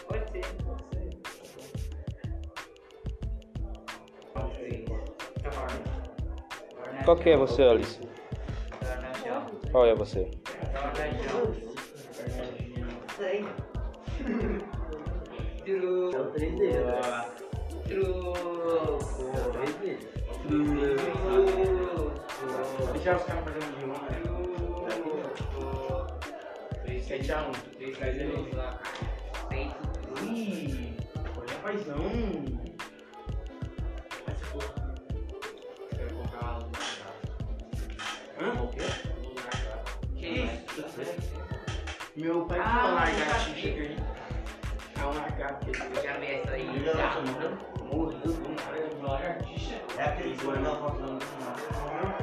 Pode 0.06 0.30
ser, 0.30 0.44
pode 0.62 0.84
ser. 0.92 1.08
Pode 4.34 4.54
ser. 4.56 4.84
Qual 7.06 7.16
que 7.16 7.30
é 7.30 7.36
você, 7.38 7.62
Alice? 7.62 7.98
Qual 9.72 9.86
é 9.86 9.94
você? 9.94 10.30
Três 16.34 16.54
dedos. 16.58 17.06
Truco. 17.88 19.32
Três. 19.80 19.98
Truco. 20.42 22.12
Deixar 22.92 23.16
os 23.16 23.22
caras 23.22 23.44
fazendo 23.44 23.78
de 23.78 23.84
uma. 23.86 23.94
Truco. 23.94 24.54
7x1. 27.08 27.73
3x0. 27.94 28.78
Feito 29.48 29.74
truco. 30.02 30.24
Ih, 30.24 30.96
olha, 31.38 31.54
faz 31.62 31.86
não. 31.86 31.98
Mas 34.26 34.38
se 34.38 34.44
for. 34.44 34.74
Quero 35.90 36.14
comprar 36.16 36.40
uma 36.40 36.58
luz 36.58 37.00
Hã? 38.40 38.66
Que 40.16 40.26
isso? 40.26 40.84
Meu 42.16 42.46
pai 42.46 42.60
Ah, 42.60 42.62
tinha 42.62 42.82
uma 42.82 42.88
eu 42.88 42.94
lagartixa 42.94 43.68
aqui. 43.68 43.96
É 44.96 45.04
um 45.04 45.14
lagarto. 45.14 45.66
Eu 45.68 45.74
já 46.02 46.16
vi 46.18 46.26
essa 46.26 46.50
aí. 46.52 46.68
Ele 46.68 46.84
Já. 46.92 47.20
Morreu 47.82 48.18
do 48.18 48.50
nada 48.50 48.94
uma 49.00 49.12
lagartixa. 49.12 49.74
É 49.98 50.02
aquele 50.04 50.36
que 50.36 50.44
não 50.44 50.76
falando 50.76 51.18
Aquela 51.22 52.13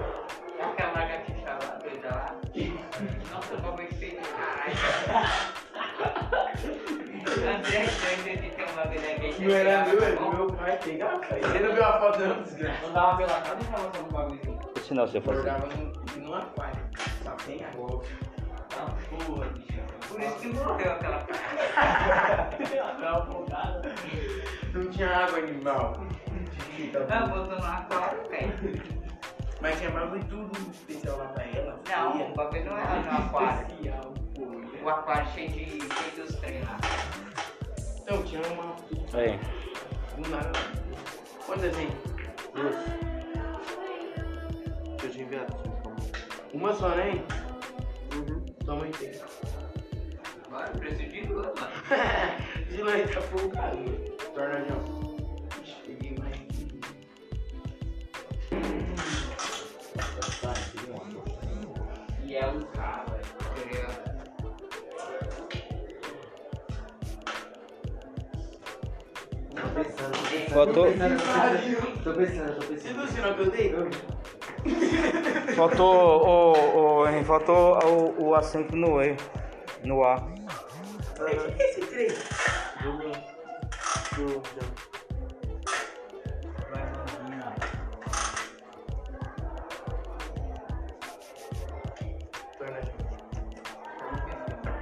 Não 9.39 9.55
era 9.55 9.85
meu, 9.85 10.03
era 10.03 10.15
do 10.15 10.35
meu 10.35 10.47
pai. 10.47 10.77
Pegava, 10.83 11.19
pai. 11.19 11.39
Ele 11.39 11.59
não 11.67 11.73
viu 11.73 11.83
a 11.85 11.99
foto 11.99 12.19
não, 12.19 12.41
desgraça. 12.43 12.85
Não 12.87 12.93
dava 12.93 13.17
pela 13.17 13.41
cara 13.41 13.57
e 13.59 13.63
falava 13.63 13.97
sobre 13.97 14.09
o 14.09 14.13
bagulho. 14.13 14.59
Que 14.73 14.79
sinal 14.81 15.07
você 15.07 15.17
Eu 15.17 15.21
fazer? 15.21 15.37
jogava 15.39 15.67
num, 15.67 15.93
num 16.21 16.33
aquário. 16.35 16.81
Só 17.23 17.31
tem 17.31 17.63
água. 17.63 18.01
Ah, 18.77 18.87
porra, 19.09 19.45
bicho. 19.47 19.81
Por 20.07 20.21
isso 20.21 20.35
que 20.35 20.47
morreu 20.47 20.91
aquela 20.91 20.97
cara. 20.97 21.25
Não 24.73 24.85
tinha 24.89 25.09
água 25.09 25.39
animal. 25.39 25.93
Ah, 27.09 27.25
botou 27.27 27.59
no 27.59 27.65
aquário, 27.65 28.29
velho. 28.29 28.81
Mas 29.61 29.77
tinha 29.77 29.91
bagulho 29.91 30.23
tudo 30.25 30.51
especial 30.71 31.17
lá 31.17 31.25
pra 31.25 31.43
ela. 31.43 31.79
Não, 31.89 32.11
Fria. 32.13 32.25
o 32.25 32.33
bagulho 32.33 32.65
não 32.65 32.77
era 32.77 33.01
no 33.01 33.11
aquário. 33.11 33.67
O 34.83 34.89
aquário 34.89 35.27
cheio 35.33 35.49
de 35.49 35.65
cheio 35.65 36.25
dos 36.25 36.35
trem 36.37 36.61
Então, 38.01 38.23
tinha 38.23 38.41
uma. 38.47 38.75
Aí. 39.13 39.39
Quanto 41.45 41.61
desenho? 41.61 41.91
Duas. 42.53 42.75
Deixa 44.89 45.05
eu 45.05 45.11
te 45.11 45.21
enviar. 45.21 45.47
Uma 46.53 46.73
só, 46.73 46.89
né? 46.89 47.23
Uhum. 48.13 48.45
Toma 48.65 48.85
aí. 48.85 48.91
eu 50.51 50.79
preciso 50.79 51.09
de 51.09 51.21
duas, 51.27 51.45
mano. 51.45 51.71
De 52.69 52.81
lá 52.83 52.91
tá 53.13 53.21
folgado. 53.21 53.85
Tornadão. 54.33 55.01
Ixi, 55.63 55.75
peguei 55.85 56.17
mais. 56.17 56.41
E 62.23 62.35
é 62.35 62.47
o 62.47 62.65
cara, 62.67 63.05
velho. 63.05 63.31
Tô 69.61 69.67
pensando. 69.69 70.15
Faltou, 70.49 70.85
Tô 72.03 72.13
pensando, 72.13 72.59
tô 72.59 72.65
pensando. 72.65 72.65
Você 72.65 72.89
o 72.89 73.07
sinal 73.07 73.33
que 73.35 73.41
eu 73.41 73.51
dei? 73.51 73.75
faltou, 75.55 76.25
o, 76.25 77.03
o, 77.03 77.23
faltou 77.23 77.79
o, 77.85 78.29
o 78.29 78.35
acento 78.35 78.75
no 78.75 79.01
E, 79.03 79.15
no 79.83 80.03
A. 80.03 80.27
Esse 81.59 81.81
três. 81.81 82.13
Do. 82.81 84.41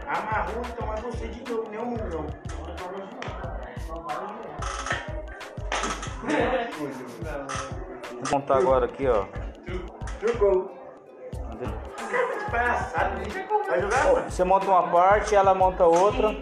Amarrou, 0.07 0.63
então 0.65 0.87
mas 0.87 0.99
você 1.01 1.27
de 1.27 1.51
novo, 1.51 1.69
nem 1.69 1.79
um 1.79 1.91
milhão. 1.91 2.25
Vou 8.11 8.39
montar 8.39 8.57
agora 8.57 8.85
aqui, 8.85 9.07
ó. 9.07 9.25
Você 14.25 14.43
monta 14.43 14.65
uma 14.67 14.87
parte, 14.89 15.35
ela 15.35 15.53
monta 15.53 15.85
outra. 15.85 16.35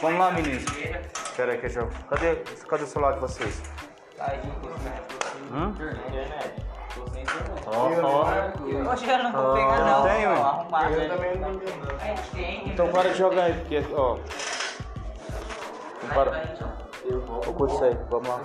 Vamos 0.00 0.18
lá, 0.18 0.32
primeira. 0.32 0.64
Pera 1.36 1.52
aí 1.52 1.58
que. 1.58 1.88
Cadê, 2.08 2.36
cadê 2.68 2.84
o 2.84 2.86
celular 2.86 3.12
de 3.14 3.20
vocês? 3.20 3.62
Hum? 5.52 5.74
Ó, 7.66 7.88
ó. 8.02 8.92
Hoje 8.92 9.10
eu 9.10 9.18
não 9.18 9.32
vou 9.32 9.54
pegar 9.54 9.84
não. 9.84 10.02
tem. 10.02 10.22
Eu 10.22 11.08
também 11.08 11.36
não 11.38 11.58
tenho. 11.58 12.66
Então 12.66 12.88
para 12.88 13.10
de 13.10 13.18
jogar 13.18 13.44
aí, 13.44 13.54
porque, 13.54 13.84
ó... 13.94 14.18
Para... 16.14 16.79
Isso 17.10 17.84
aí, 17.84 17.96
vamos 18.10 18.28
lá. 18.28 18.40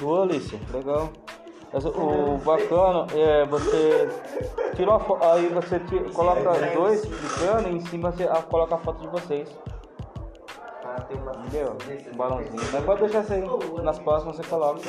Boa, 0.00 0.22
Alice, 0.22 0.58
legal. 0.72 1.10
Mas 1.72 1.84
o 1.86 2.36
bacana 2.44 3.06
é 3.14 3.44
você 3.46 4.08
tirou 4.76 4.94
a 4.94 5.00
foto, 5.00 5.24
aí 5.24 5.48
você 5.48 5.80
ti- 5.80 5.98
coloca 6.12 6.52
dois 6.74 7.02
explicando 7.04 7.68
e 7.68 7.72
em 7.76 7.80
cima 7.86 8.12
você 8.12 8.24
ah, 8.24 8.42
coloca 8.42 8.76
a 8.76 8.78
foto 8.78 9.00
de 9.00 9.08
vocês. 9.08 9.48
Entendeu? 11.46 11.76
Um 12.12 12.16
balãozinho. 12.16 12.62
Mas 12.72 12.84
pode 12.84 13.00
deixar 13.00 13.20
assim. 13.20 13.42
Nas 13.82 13.98
próximas 13.98 14.36
você 14.36 14.44
coloca. 14.48 14.80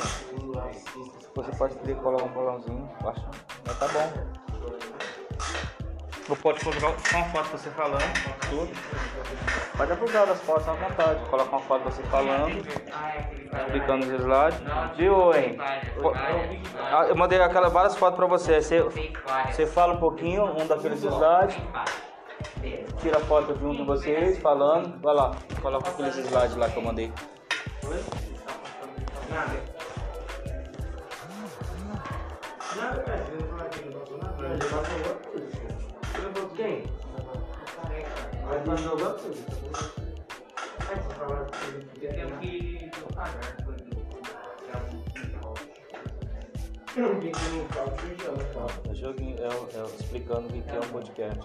Você 1.34 1.50
pode 1.58 1.74
querer 1.76 1.96
colocar 1.96 2.24
um 2.24 2.28
balãozinho. 2.28 2.88
Acho. 3.04 3.24
Mas 3.66 3.78
tá 3.78 3.88
bom. 3.88 4.45
Ou 6.28 6.36
pode 6.36 6.58
colocar 6.64 6.80
só 6.98 7.16
uma 7.18 7.24
foto 7.26 7.48
você 7.50 7.70
falando, 7.70 8.02
tudo. 8.50 8.68
Pode 9.76 9.92
abusar 9.92 10.26
das 10.26 10.40
fotos 10.40 10.68
à 10.68 10.72
vontade. 10.72 11.24
Coloca 11.30 11.50
uma 11.50 11.60
foto 11.60 11.84
você 11.84 12.02
falando, 12.04 12.66
explicando 13.66 14.06
os 14.06 14.12
slides. 14.20 14.58
Viu, 14.96 15.34
hein? 15.34 15.56
Ah, 16.90 17.06
Eu 17.08 17.14
mandei 17.14 17.40
aquela, 17.40 17.68
várias 17.68 17.96
fotos 17.96 18.16
pra 18.16 18.26
você. 18.26 18.60
Você, 18.60 18.82
você 19.46 19.66
fala 19.66 19.94
um 19.94 19.98
pouquinho, 19.98 20.44
um 20.44 20.66
daqueles 20.66 21.02
slides, 21.02 21.56
tira 23.00 23.18
a 23.18 23.20
foto 23.20 23.56
junto 23.60 23.76
de 23.76 23.84
vocês, 23.84 24.38
falando. 24.38 25.00
Vai 25.00 25.14
lá, 25.14 25.32
coloca 25.62 25.90
aqueles 25.90 26.16
slides 26.16 26.56
lá 26.56 26.68
que 26.68 26.76
eu 26.76 26.82
mandei. 26.82 27.12
Não 34.48 35.25
quem? 36.56 36.82
Mas. 38.46 38.66
Aí 40.88 40.96
você 40.96 41.14
fala 41.14 41.44
que 41.46 42.04
ele 42.06 42.24
não 46.96 47.20
tem 47.20 47.30
que 47.32 47.44
não 47.50 47.64
fala, 47.68 47.90
você 47.90 48.16
chama, 48.24 48.38
fala. 48.54 48.70
É 48.90 48.94
joguinho, 48.94 49.36
é, 49.38 49.48
o- 49.48 49.68
é 49.78 49.82
o- 49.82 49.86
explicando 49.86 50.48
o 50.48 50.52
que 50.52 50.62
que 50.62 50.70
é 50.76 50.78
um 50.78 50.88
podcast. 50.88 51.40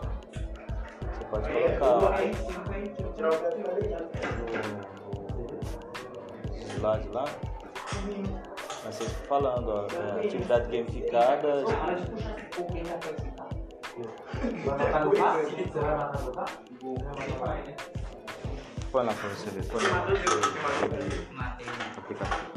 Você 1.13 1.25
pode 1.25 1.49
colocar 1.51 2.13
Aí 2.17 2.31
tirar 3.15 3.29
o 3.29 3.35
o, 5.11 5.15
o 6.51 6.57
slide 6.69 7.09
lá. 7.09 7.25
Mas 8.83 8.95
você 8.95 9.03
fica 9.05 9.27
falando, 9.27 9.69
ó, 9.69 9.87
é, 10.19 10.25
atividade 10.25 10.71
gamificada. 10.77 11.63
Vai 14.65 14.77
matar 14.77 15.05
no 15.05 15.11
carro? 15.11 15.41
Você 15.43 15.79
vai 15.79 15.97
matar 15.97 16.21
no 16.21 16.31
carro? 16.31 16.51
Põe 18.91 19.05
lá 19.05 19.13
pra 19.13 19.29
você 19.29 19.49
ver. 19.49 19.65
Põe 19.67 19.83
lá. 19.83 20.07
Aplicativo. 21.97 22.51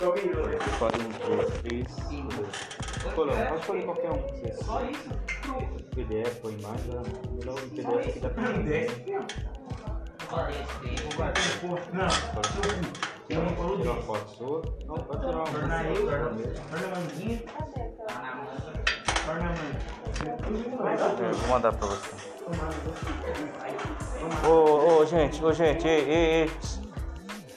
Só 0.00 0.10
um 0.10 0.14
um, 0.98 1.08
dois, 1.36 1.50
três. 1.60 1.86
Um, 2.10 2.28
pode 3.48 3.60
escolher 3.60 3.84
qualquer 3.84 4.10
um. 4.10 4.22
Só 4.64 4.82
isso? 4.84 5.08
PDF 5.94 6.40
ou 6.44 6.50
imagem, 6.50 6.90
melhor 7.38 7.54
o 7.54 7.56
PDF 7.70 8.08
aqui 8.08 8.18
da 8.20 8.28
Não. 11.92 12.08
Tira 13.28 13.40
uma 13.40 13.52
foto 14.02 14.28
sua. 14.30 14.62
Não, 14.86 14.94
pode 14.96 15.20
tirar 15.20 15.36
uma 15.36 15.44
Torna 15.44 15.78
foto 15.78 15.88
eu, 15.88 15.96
sua 15.96 16.04
torna 16.04 16.30
mesmo. 16.30 16.54
torna 16.68 16.88
É, 19.26 19.30
vou 21.32 21.48
mandar 21.48 21.72
pra 21.72 21.86
você. 21.86 22.10
Ô, 24.46 24.98
ô, 25.00 25.06
gente, 25.06 25.42
ô, 25.42 25.50
gente, 25.50 25.88
ei, 25.88 26.00
ei, 26.00 26.42
ei. 26.42 26.50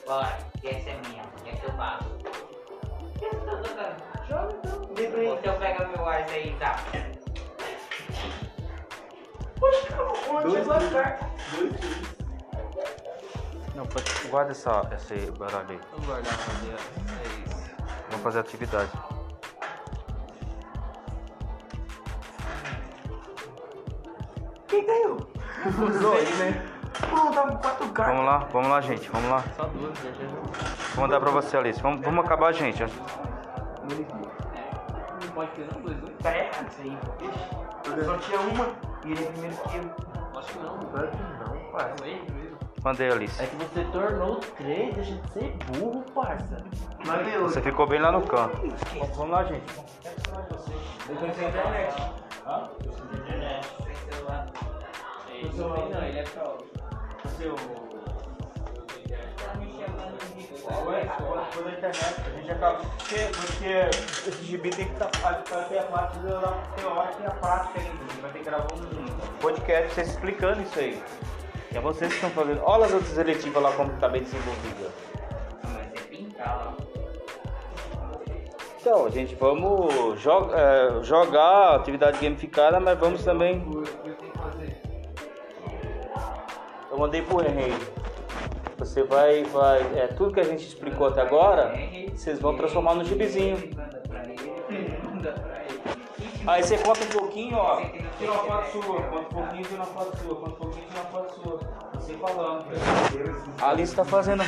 Bora, 0.06 0.38
que 0.62 0.70
essa 0.70 0.92
é 0.92 0.98
minha. 1.08 1.24
Que 1.44 1.50
essa 1.50 1.66
eu 1.66 1.74
faço. 1.74 2.06
Que 3.20 3.26
eu 3.26 3.32
tô 3.32 3.58
tocando? 3.58 3.98
Joga 4.30 4.56
então. 4.64 4.88
Eu 5.44 5.54
pego 5.60 5.88
meu 5.90 6.06
Wise 6.08 6.34
aí, 6.34 6.56
tá? 6.58 6.80
Não, 13.76 13.86
pode, 13.86 14.28
guarda 14.30 14.52
essa, 14.52 14.90
esse 14.96 15.30
baralho 15.32 15.72
aí. 15.72 15.80
Vamos 15.92 16.06
guardar 16.06 16.34
a 16.34 16.38
madeira. 16.54 16.78
É 17.12 17.50
isso. 17.50 17.58
Vamos 18.10 18.24
fazer 18.24 18.40
atividade. 18.40 18.90
Usou 24.70 26.14
aí, 26.14 26.34
né? 26.36 26.66
Pô, 27.10 27.32
tá 27.32 27.42
com 27.44 27.58
quatro 27.58 27.88
cartas. 27.90 28.16
Vamos 28.16 28.26
lá, 28.26 28.38
vamos 28.52 28.70
lá, 28.70 28.82
gente, 28.82 29.10
vamos 29.10 29.30
lá. 29.30 29.44
Só 29.56 29.64
duas, 29.64 29.98
já 30.00 30.12
já. 30.12 30.28
Vou 30.96 31.04
mandar 31.04 31.20
pra 31.20 31.32
você, 31.32 31.56
Alice. 31.58 31.82
Vamos, 31.82 32.02
vamos 32.02 32.26
acabar, 32.26 32.52
gente. 32.52 32.84
Não 32.84 32.90
pode 35.34 35.52
ter 35.52 35.68
não, 35.74 35.82
dois, 35.82 35.98
dois. 35.98 36.14
Tá 36.22 36.38
errado 36.38 36.68
isso 36.70 36.82
aí. 36.82 36.98
Eu 37.98 38.04
só 38.06 38.18
tinha 38.18 38.40
uma 38.40 38.68
e 39.06 39.12
ele 39.12 39.24
é 39.24 39.32
primeiro 39.32 39.56
que 39.56 39.78
eu. 39.78 39.92
Acho 40.38 40.52
que 40.52 40.60
não. 40.60 40.80
Claro 40.80 41.08
que 41.08 41.18
não, 41.18 41.72
parça. 41.72 42.04
Mesmo. 42.04 42.58
Mandei, 42.84 43.10
Alice. 43.12 43.42
É 43.42 43.46
que 43.48 43.56
você 43.56 43.84
tornou 43.86 44.40
três, 44.58 44.96
deixa 44.96 45.14
de 45.14 45.32
ser 45.32 45.58
burro, 45.68 46.04
parça. 46.14 46.64
Mas 47.06 47.26
meu, 47.28 47.44
Você 47.44 47.62
ficou 47.62 47.88
bem 47.88 48.00
lá 48.00 48.12
no 48.12 48.22
canto. 48.22 48.58
Vamos 49.16 49.32
lá, 49.32 49.44
gente. 49.44 49.64
eu 51.10 51.16
conheci 51.16 51.42
internet. 53.14 53.68
Sem 53.84 53.96
celular. 54.12 54.48
Não 55.54 56.04
ele 56.04 56.20
é 56.20 56.24
pro. 56.24 56.66
Seu. 57.38 57.56
Foi 61.52 61.64
da 61.64 61.72
internet, 61.72 62.16
a 62.26 62.30
gente 62.38 62.52
acaba. 62.52 62.78
Porque, 62.78 63.16
porque 63.36 64.30
esse 64.30 64.46
gibi 64.46 64.70
tem 64.70 64.86
que 64.86 64.94
estar 64.94 65.08
ter 65.66 65.80
a 65.80 65.84
parte 65.84 66.20
teórica 66.20 67.22
e 67.22 67.26
a 67.26 67.32
prática 67.32 67.80
ainda. 67.80 68.04
A 68.04 68.08
gente 68.08 68.22
vai 68.22 68.32
ter 68.32 68.40
que 68.40 68.46
gravar 68.46 68.68
um 68.74 69.38
podcast 69.40 69.94
vocês 69.94 70.10
explicando 70.10 70.62
isso 70.62 70.80
aí. 70.80 71.04
É 71.74 71.80
vocês 71.80 72.10
que 72.10 72.16
estão 72.16 72.30
fazendo. 72.32 72.62
Olha 72.64 72.86
as 72.86 72.94
outras 72.94 73.18
eletivas 73.18 73.62
lá 73.62 73.72
como 73.74 73.92
tá 74.00 74.10
bem 74.10 74.24
desenvolvida. 74.24 74.90
Mas 75.64 75.94
é 75.94 76.08
pintar 76.08 76.58
lá. 76.58 76.87
Então, 78.90 79.12
gente, 79.12 79.36
vamos 79.36 80.18
jo 80.22 80.50
é, 80.54 81.04
jogar 81.04 81.76
atividade 81.76 82.20
gamificada, 82.22 82.80
mas 82.80 82.98
vamos 82.98 83.22
também. 83.22 83.62
Eu 86.90 86.98
mandei 86.98 87.22
pro 87.22 87.42
Henry. 87.42 87.76
Você 88.78 89.04
vai, 89.04 89.44
vai, 89.44 89.82
é, 89.94 90.08
tudo 90.08 90.34
que 90.34 90.40
a 90.40 90.46
gente 90.46 90.66
explicou 90.66 91.08
até 91.08 91.20
agora, 91.20 91.74
vocês 92.16 92.40
vão 92.40 92.56
transformar 92.56 92.96
no 92.96 93.04
gibizinho. 93.04 93.58
Aí 96.48 96.64
você 96.64 96.78
conta 96.78 97.04
um 97.04 97.08
pouquinho, 97.08 97.58
ó. 97.58 97.82
Tira 98.18 98.32
uma 98.32 98.44
foto 98.46 98.72
sua, 98.72 99.02
conta 99.02 99.20
um 99.20 99.24
pouquinho, 99.26 99.64
tira 99.66 99.84
uma 99.84 99.86
foto 99.86 100.18
sua, 100.18 100.36
conta 100.36 100.50
um 100.50 100.54
pouquinho, 100.54 100.86
tira 100.88 101.02
uma 101.02 101.10
foto 101.10 101.34
sua. 101.44 101.60
Você 101.94 102.14
falando. 102.14 102.66
A 103.62 103.70
Alice 103.70 103.94
tá 103.94 104.06
fazendo. 104.06 104.44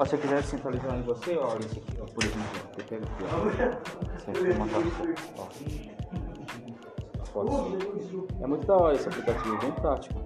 Ó, 0.00 0.04
se 0.04 0.10
você 0.10 0.18
quiser 0.18 0.42
centralizar 0.44 0.96
em 0.96 1.02
você, 1.02 1.36
ó, 1.36 1.52
Alice 1.52 1.76
aqui, 1.76 2.00
ó, 2.00 2.04
por 2.04 2.22
exemplo, 2.22 2.42
você 2.72 2.82
pega 2.84 3.04
aqui, 3.04 3.24
ó. 3.24 3.26
Você 4.18 4.32
vai 4.32 4.52
montar 4.58 4.78
ó. 5.36 5.42
As. 7.40 8.42
É 8.42 8.46
muito 8.46 8.66
da 8.66 8.76
hora 8.76 8.94
esse 8.94 9.08
aplicativo, 9.08 9.58
bem 9.58 9.72
prático. 9.72 10.20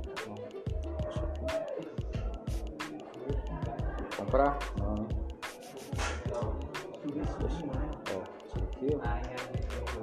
Comprar? 4.16 4.58
Não, 4.78 4.94
né? 4.94 5.08
Ó, 8.14 8.22
isso 8.46 8.58
aqui, 8.58 8.88
ó. 8.94 9.00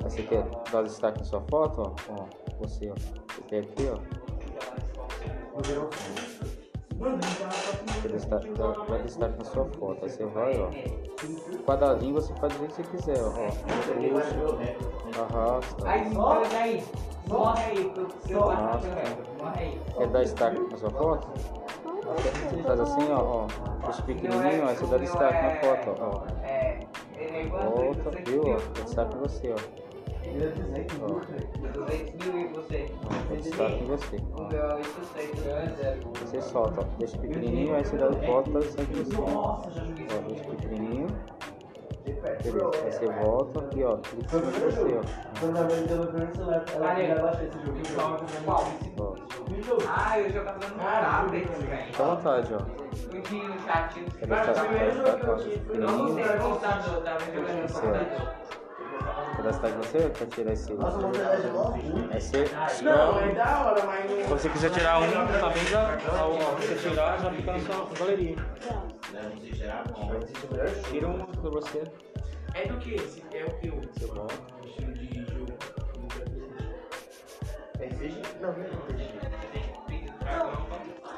Você 0.04 0.24
quer 0.24 0.50
dar 0.72 0.82
destaque 0.82 1.20
na 1.20 1.26
sua 1.26 1.42
foto, 1.42 1.82
ó, 1.82 2.14
ó, 2.14 2.26
você, 2.60 2.90
ó, 2.90 2.96
você 2.96 3.42
tem 3.48 3.60
aqui, 3.60 3.88
ó, 3.88 4.00
você 7.00 8.08
destaque, 8.10 8.50
destaque 9.04 9.38
na 9.38 9.46
sua 9.46 9.66
foto, 9.66 10.04
aí 10.04 10.10
você 10.10 10.26
vai, 10.26 10.60
ó, 10.60 10.68
o 10.68 11.64
quadradinho 11.64 12.14
você 12.14 12.34
faz 12.36 12.54
jeito 12.58 12.74
que 12.76 12.84
você 12.84 12.98
quiser, 12.98 13.24
ó, 13.24 13.32
puxa, 13.32 15.22
arrasta, 15.22 15.88
Aí, 15.90 16.10
morre 16.10 16.56
aí. 16.56 16.84
Morre 17.28 17.64
aí. 17.64 17.92
Morre 18.34 19.60
aí. 19.60 19.82
quer 19.98 20.08
dar 20.08 20.20
destaque 20.22 20.60
na 20.60 20.78
sua 20.78 20.90
foto? 20.90 21.28
Você 22.50 22.64
faz 22.64 22.80
assim, 22.80 23.12
ó, 23.12 23.18
ó, 23.22 23.48
puxa 23.86 24.02
pequenininho, 24.04 24.68
aí 24.68 24.76
você 24.76 24.86
dá 24.88 24.98
destaque 24.98 25.42
na 25.42 25.56
foto, 25.62 25.96
ó, 26.02 26.24
volta, 27.60 28.12
viu, 28.26 28.44
destaque 28.84 29.12
pra 29.12 29.20
você, 29.22 29.54
ó, 29.54 29.89
ó, 31.02 31.08
200 31.74 32.26
mil 32.26 32.40
e 32.40 32.48
você. 32.54 32.86
destaque 33.38 33.84
você. 33.86 34.16
O 34.18 34.44
meu 34.48 34.60
é 34.60 34.76
800 34.76 35.48
é 35.48 35.98
Você 36.22 36.42
solta, 36.42 36.82
ó. 36.82 36.84
Deixa 36.98 37.18
pequenininho, 37.18 37.76
aí 37.76 37.84
você 37.84 37.98
dá 37.98 38.10
volta 38.10 38.62
sempre 38.62 39.02
assim. 39.02 39.24
Ó, 39.36 39.62
deixa 40.28 40.44
pequenininho. 40.46 41.08
Beleza, 42.44 42.72
aí 42.84 42.92
você 42.92 43.06
volta 43.06 43.60
aqui, 43.60 43.84
ó. 43.84 43.98
Clica 43.98 44.26
em 44.26 44.30
cima 44.30 44.52
de 44.52 44.60
você, 44.60 44.98
ó. 44.98 45.40
Quando 45.40 45.58
a 45.58 45.64
mãe 45.64 45.86
deu 45.86 45.98
no 45.98 46.08
primeiro 46.08 46.36
celular, 46.36 46.66
ela 46.74 46.94
esse 47.44 47.58
jogo. 49.62 49.84
Ah, 49.88 50.20
eu 50.20 50.30
jogava 50.30 50.58
no 50.58 50.80
tablet, 50.80 51.48
velho. 51.48 51.86
Fica 51.86 52.04
à 52.04 52.16
vontade, 52.16 52.54
ó. 52.54 52.58
Eu 53.16 53.22
chatinho. 53.66 54.06
Primeiro 54.12 54.94
jogo 54.96 55.20
que 55.20 55.26
eu 55.28 55.38
tive 55.38 55.60
foi 55.66 55.76
Eu 55.78 55.82
não 55.82 56.20
eu 56.20 56.60
tava 56.60 56.82
jogando 56.82 57.62
no 57.62 58.69
computador. 59.40 59.42
Quer 59.42 59.44
gastar 59.44 59.70
de 59.70 59.78
você? 59.78 60.10
Quer 60.10 60.26
tirar 60.28 60.54
esse? 60.54 60.74
Nossa, 60.74 60.98
verdade 61.08 61.48
é 61.48 61.52
mó 61.52 61.64
ruim. 61.64 62.10
Aí 62.12 62.22
você. 62.22 62.46
Não, 62.84 63.20
é 63.20 63.32
da 63.34 63.66
hora, 63.66 63.86
mas 63.86 64.12
Se 64.12 64.18
não. 64.18 64.28
você 64.30 64.50
quiser 64.50 64.72
tirar 64.72 65.00
um, 65.02 65.12
também 65.40 65.66
já. 65.66 65.98
Ao 66.20 66.32
você 66.34 66.76
tirar, 66.76 67.20
já 67.20 67.32
fica 67.32 67.52
na 67.54 67.60
sua 67.60 67.86
galeria. 68.00 68.36
Se 69.42 69.54
gerar 69.56 69.84
bom. 69.92 70.12
Tira 70.90 71.08
um 71.08 71.26
pra 71.26 71.50
você. 71.52 71.84
É 72.56 72.68
do 72.68 72.78
que? 72.80 72.96
Esse 72.96 73.24
é 73.34 73.46
o 73.46 73.50
que? 73.60 73.70
O 73.70 73.82
Você 73.82 74.06
volta. 74.08 74.34
estilo 74.66 74.94
de 74.94 75.26
jogo? 75.32 75.54
É 77.80 77.86
RPG? 77.86 78.22
Não, 78.42 78.52
não 78.52 78.64
é 78.64 78.68
RPG. 78.68 79.20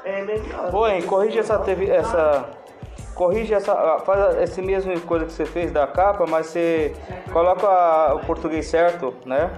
É 0.04 0.22
melhor. 0.24 0.74
Ô, 0.74 0.86
hein, 0.88 1.02
corrige 1.02 1.38
essa 1.38 1.58
TV, 1.60 1.88
essa. 1.88 2.48
Corrige 3.14 3.54
essa. 3.54 3.72
ah, 3.72 3.98
Faz 4.00 4.36
esse 4.42 4.62
mesmo 4.62 4.98
coisa 5.02 5.26
que 5.26 5.32
você 5.32 5.44
fez 5.44 5.70
da 5.70 5.86
capa, 5.86 6.24
mas 6.26 6.46
você 6.46 6.94
coloca 7.32 7.66
a- 7.68 8.14
o 8.14 8.20
português 8.20 8.66
certo, 8.66 9.14
né? 9.26 9.50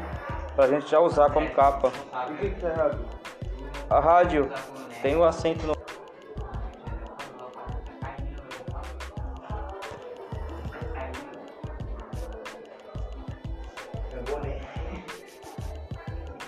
Pra 0.56 0.66
gente 0.68 0.88
já 0.90 1.00
usar 1.00 1.30
como 1.32 1.48
capa. 1.50 1.88
O 2.28 2.34
que 2.36 2.50
que 2.50 2.60
tá 2.60 2.68
errado? 2.68 2.98
A 3.90 4.00
rádio 4.00 4.50
tem 5.02 5.16
o 5.16 5.24
acento 5.24 5.66
no. 5.66 5.74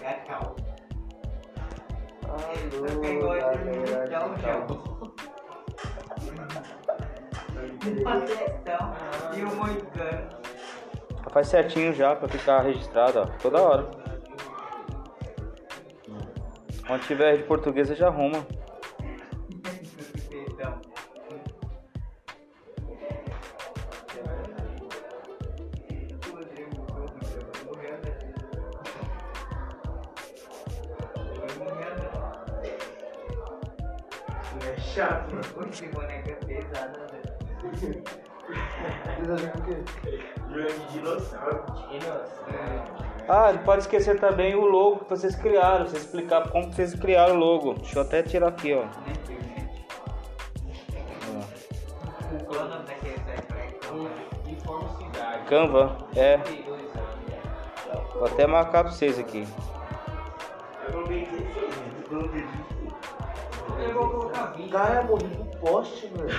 É. 0.03 0.17
Alô, 2.29 3.21
galera 3.21 4.86
questão 7.95 8.95
e 9.37 9.45
um 9.45 9.55
moicano. 9.55 10.37
Faz 11.31 11.49
certinho 11.49 11.93
já 11.93 12.17
pra 12.17 12.29
ficar 12.29 12.61
registrado, 12.63 13.21
ó. 13.21 13.27
Toda 13.43 13.61
hora. 13.61 13.91
Quando 16.87 17.03
tiver 17.03 17.37
de 17.37 17.43
português, 17.43 17.89
já 17.89 18.09
arruma. 18.09 18.47
É 34.65 34.81
chato, 34.81 35.35
mano. 35.35 35.69
Esse 35.71 35.87
boneco 35.89 36.31
é 36.31 36.35
pesado, 36.35 36.99
velho. 37.13 37.36
De 40.49 40.89
dinossauro. 40.93 41.65
Ah, 43.29 43.53
não 43.53 43.63
pode 43.65 43.83
esquecer 43.83 44.21
também 44.21 44.55
o 44.55 44.65
logo 44.65 45.05
que 45.05 45.11
vocês 45.11 45.35
criaram. 45.35 45.87
Vocês 45.87 46.05
explicar 46.05 46.49
como 46.51 46.69
que 46.69 46.77
vocês 46.77 46.95
criaram 46.95 47.35
o 47.35 47.39
logo. 47.39 47.75
Deixa 47.75 47.99
eu 47.99 48.03
até 48.03 48.23
tirar 48.23 48.49
aqui, 48.49 48.73
ó. 48.75 48.85
Informa 54.47 54.89
cidade. 54.97 55.45
Canva, 55.49 55.97
é. 56.15 56.39
Vou 58.15 58.27
até 58.27 58.47
marcar 58.47 58.85
pra 58.85 58.93
vocês 58.93 59.19
aqui. 59.19 59.47
Eu. 60.89 61.05
Eu. 62.11 62.31
Eu 63.79 63.95
vou 63.95 64.09
colocar 64.11 64.53
vídeo. 64.53 64.71
Cara, 64.71 65.03
morri 65.03 65.27
no 65.27 65.45
poste, 65.59 66.11
mano. 66.17 66.31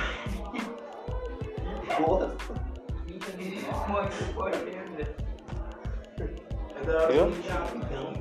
Já 7.43 7.53
rapidão. 7.59 8.13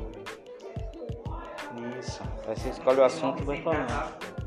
Isso. 1.98 2.22
Aí 2.46 2.56
você 2.56 2.68
escolhe 2.70 3.00
o 3.00 3.04
assunto 3.04 3.42
e 3.42 3.44
vai 3.44 3.60
falando. 3.62 3.86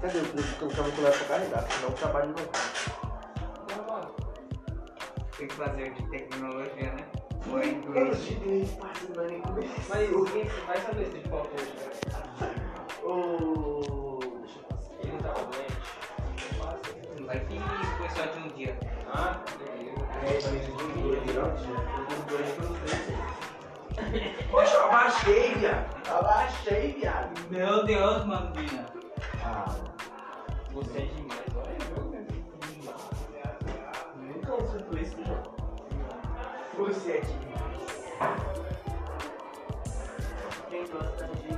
Cadê 0.01 0.20
o 0.20 0.26
preço 0.26 0.55
que 0.55 0.61
eu 0.63 0.72
ela 1.05 1.11
pra 1.11 1.26
carregar? 1.28 1.61
Senão 1.70 1.89
o 1.89 1.93
trabalho 1.93 2.30
não 2.30 2.36
Tem 5.38 5.47
que 5.47 5.53
fazer 5.53 5.93
de 5.93 6.09
tecnologia, 6.09 6.93
né? 6.93 7.05
Ou 7.49 7.59
é 7.59 7.65
Eu 7.67 7.72
não 7.72 7.78
inglês? 7.78 8.26
tive 8.26 8.49
nem 8.49 8.61
espaço, 8.63 9.07
não 9.15 9.24
é 9.24 9.28
nem 9.28 9.41
comer. 9.41 9.70
Mas 9.88 10.09
ninguém 10.09 10.45
vai 10.67 10.78
saber 10.82 11.05
se 11.05 11.20
de 11.20 11.30
qual 11.30 11.45
foi. 11.45 11.65
Ô. 13.03 14.20
Deixa 14.41 14.59
eu 14.59 14.63
passar. 14.63 14.93
Ele 15.01 15.11
não 15.11 15.20
tava 15.20 15.45
doente. 15.45 15.80
Vai 17.26 17.39
que 17.41 17.59
foi 17.59 17.89
só 18.16 18.26
de 18.26 18.39
um 18.39 18.47
dia. 18.49 18.78
Ah. 19.14 19.39
Poxa, 24.51 24.76
eu 24.76 24.86
abaixei, 24.86 25.53
viado. 25.55 26.10
Abaixei, 26.10 26.93
viado. 26.93 27.39
Meu 27.49 27.84
Deus, 27.86 28.26
Mambina. 28.26 28.86
Ah, 29.43 29.66
Você 30.74 30.97
é 30.99 31.05
demais, 31.05 31.55
olha 31.55 31.78
eu, 31.97 32.03
né? 32.10 32.26
nunca 34.16 34.55
acertou 34.55 34.99
isso. 34.99 35.16
Você 36.78 37.12
é 37.12 37.22
demais. 37.22 38.49
Quem 40.70 40.86
gosta 40.88 41.28
de 41.28 41.49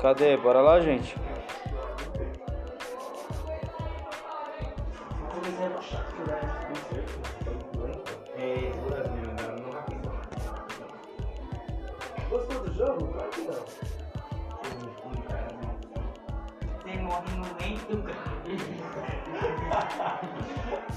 Cadê? 0.00 0.36
Bora 0.36 0.60
lá, 0.60 0.80
gente. 0.80 1.16
Gostou 12.30 12.60
do 12.64 12.74
jogo? 12.74 13.06
Claro 13.08 13.30
que 13.30 13.40
não. 13.40 13.54
Você 16.78 16.98
morre 17.00 17.32
no 17.36 17.46
meio 17.60 17.78
do. 17.88 17.98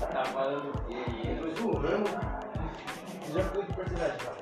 Tá 0.12 0.26
falando 0.26 0.70
o 0.70 0.74
quê? 0.88 0.96
aí? 1.08 1.36
Depois 1.36 1.54
do 1.56 1.78
ramo, 1.78 2.06
você 3.22 3.34
já 3.34 3.44
foi 3.50 3.64
de 3.66 3.74
personagem, 3.74 4.18
cara? 4.18 4.42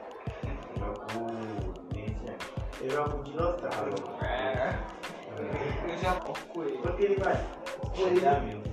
Eu 2.81 2.89
jogo 2.89 3.23
dinossauro. 3.23 4.28
Eu 6.09 6.15
já 6.15 6.43
Coelho. 6.51 6.81
Quanto 6.81 6.97
que 6.97 7.03
ele 7.03 7.15
vai? 7.19 7.33
Dá 8.21 8.39
mil. 8.39 8.63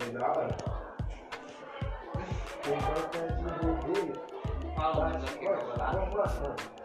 É 0.00 0.10
da 0.10 0.30
hora. 0.30 0.56
Tem 2.62 2.78
gosta 2.80 3.18
de 3.32 3.66
jogo 3.66 3.92
dele. 3.92 4.20
falo 4.76 5.00
mais 5.00 5.24
aqui 5.24 5.46
pra 5.46 5.76
lá. 5.76 5.90
Vamos 5.92 6.14
lá. 6.14 6.79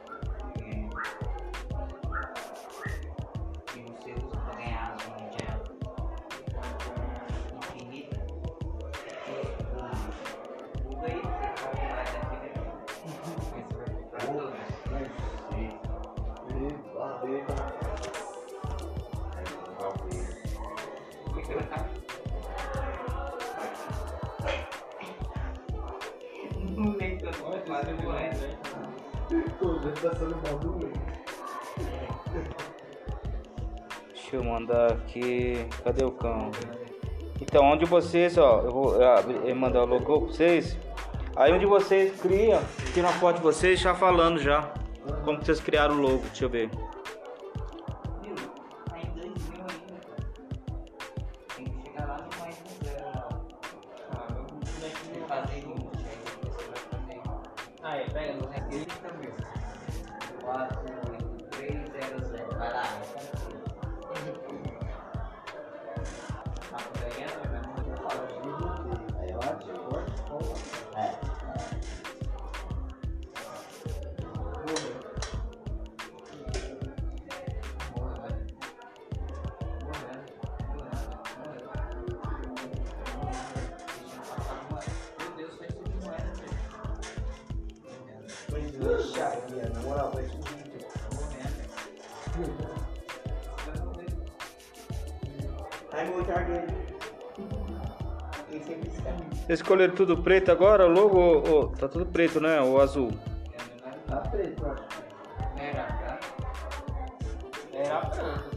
Tô 29.66 29.80
já 29.82 30.10
passando 30.10 30.36
mal. 30.36 30.80
Deixa 34.14 34.36
eu 34.36 34.44
mandar 34.44 34.92
aqui. 34.92 35.68
Cadê 35.84 36.06
o 36.06 36.12
cão? 36.12 36.52
Então, 37.42 37.66
onde 37.66 37.84
vocês, 37.86 38.38
ó, 38.38 38.62
eu 38.62 38.72
vou 38.72 39.04
abrir- 39.04 39.56
mandar 39.56 39.82
o 39.84 39.86
logo 39.88 40.06
pra 40.06 40.16
vocês. 40.28 40.78
Aí 41.36 41.52
onde 41.52 41.66
vocês 41.66 42.20
criam, 42.22 42.62
tira 42.94 43.08
uma 43.08 43.14
foto 43.14 43.38
de 43.38 43.42
vocês 43.42 43.80
já 43.80 43.96
falando 43.96 44.40
já. 44.40 44.72
Como 45.24 45.44
vocês 45.44 45.60
criaram 45.60 45.96
o 45.96 46.02
logo, 46.02 46.18
deixa 46.20 46.46
eu 46.46 46.50
ver. 46.50 46.70
Escolheram 99.66 99.96
tudo 99.96 100.18
preto 100.18 100.52
agora? 100.52 100.86
Logo 100.86 101.40
ô, 101.40 101.68
tá 101.70 101.88
tudo 101.88 102.06
preto, 102.06 102.40
né? 102.40 102.62
O 102.62 102.80
azul. 102.80 103.12
Tá 104.08 104.18
preto, 104.18 104.64
acho. 104.64 104.84
Era 105.58 105.84
pra. 105.86 106.20
Era 107.74 108.02
branco, 108.02 108.55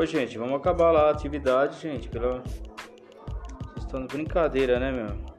pouco? 0.00 0.02
Ô, 0.02 0.06
gente, 0.06 0.38
vamos 0.38 0.56
acabar 0.56 0.90
lá 0.90 1.08
a 1.08 1.10
atividade, 1.10 1.80
gente. 1.80 2.08
Pela... 2.08 2.40
Vocês 2.40 3.84
estão 3.84 4.06
de 4.06 4.14
brincadeira, 4.14 4.78
né, 4.78 4.90
meu? 4.90 5.29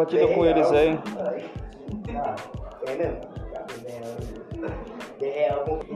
Você, 0.00 0.18
compartilha 0.18 0.34
com 0.34 0.44
eles 0.46 0.70
aí. 0.72 0.98
É 2.86 2.94
mesmo? 2.94 3.20
É. 5.22 5.54
Hoje 5.70 5.86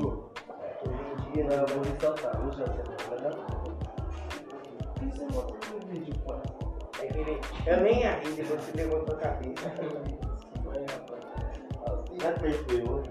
em 1.28 1.32
dia, 1.32 1.44
eu 1.44 1.66
vou 1.66 1.82
ressaltar. 1.82 2.32
Que 2.32 2.42
você 2.46 2.64
vídeo? 5.88 6.14
É 7.00 7.06
que. 7.06 7.70
Eu 7.70 7.80
nem 7.80 8.06
arri, 8.06 8.32
depois 8.32 8.60
você 8.60 8.72
pegou 8.72 8.98
na 8.98 9.04
tua 9.04 9.16
cabeça. 9.16 9.72
Já 12.20 12.32
percebeu 12.32 12.90
hoje? 12.90 13.10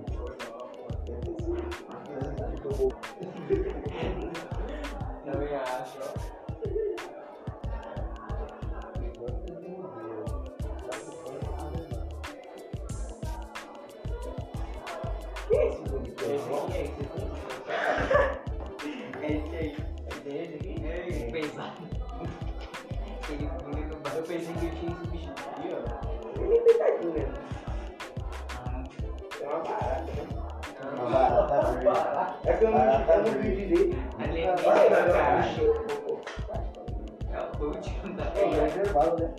Reservado, 39.03 39.23
né? 39.23 39.33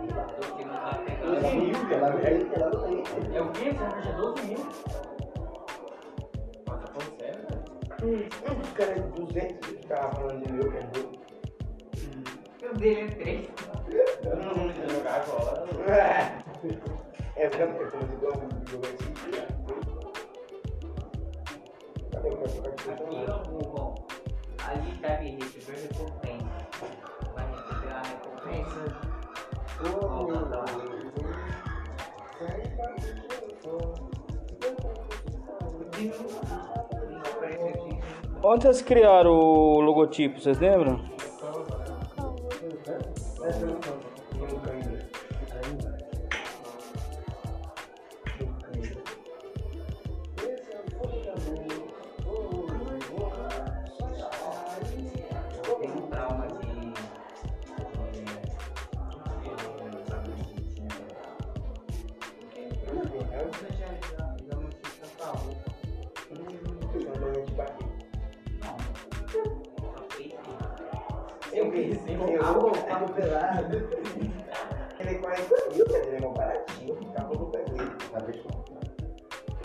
O 0.00 0.56
que 0.56 0.64
não 0.64 0.74
tá 0.74 0.80
Ela 0.80 1.04
pegando. 1.04 1.40
veio, 1.40 1.92
ela 1.92 2.10
veio, 2.16 2.54
ela 2.54 2.70
veio. 2.86 3.02
É 3.34 3.42
o 3.42 3.50
quê? 3.52 3.64
Você 3.72 3.78
vai 3.78 3.90
fechar 3.92 4.16
12 4.16 4.46
mil? 4.46 4.58
Mas 6.66 6.80
tá 6.80 6.86
falando 6.86 7.12
sério, 7.18 7.40
velho? 7.48 7.62
Hum, 8.02 8.60
Os 8.62 8.70
caras 8.72 8.94
de 8.94 9.08
200 9.20 9.68
que 9.68 9.86
tava 9.86 10.08
falando 10.14 10.46
de 10.46 10.52
meu, 10.52 10.70
que 10.70 10.76
é 10.78 10.82
doido. 10.82 11.20
O 12.62 12.74
dele 12.78 13.00
é 13.00 13.06
3. 13.08 13.48
Eu 14.24 14.36
não 14.36 14.54
vou 14.54 14.70
jogar 14.88 15.14
agora. 15.22 15.60
É, 17.36 17.46
eu 17.46 17.50
também, 17.52 17.88
como 17.88 18.02
eu 18.02 18.08
digo, 18.08 18.26
eu 18.26 18.32
jogo 18.70 18.84
esse 18.84 19.08
dia. 19.30 19.48
Cadê 22.12 22.28
o 22.28 22.30
meu 22.36 22.48
jogar 22.48 22.70
Aqui, 22.92 23.18
ó. 23.78 23.94
Ali 24.68 24.90
deve 25.00 25.26
receber 25.36 25.78
recompensa. 25.80 26.39
Vai 28.50 28.58
receber 28.58 28.90
a 28.90 29.00
recompensa. 29.00 29.00
Ó, 29.84 30.28
mandar 30.28 30.64
Onde 38.42 38.62
vocês 38.62 38.82
criaram 38.82 39.32
o 39.32 39.80
logotipo, 39.80 40.40
vocês 40.40 40.58
lembram? 40.58 40.98
Eu 71.90 71.96
sim, 71.96 72.14
eu 72.14 72.72
tava 72.84 73.08
pelado. 73.08 73.76
Ele 75.00 75.10
é 75.10 75.14
40 75.14 75.54
mil, 75.74 75.86
quer 75.86 76.00
dizer, 76.02 76.14
é 76.14 76.20
mó 76.20 76.28
baratinho. 76.28 76.96
Acabou 77.10 77.38
no 77.40 77.46
pé 77.46 77.64
dele. 77.64 77.90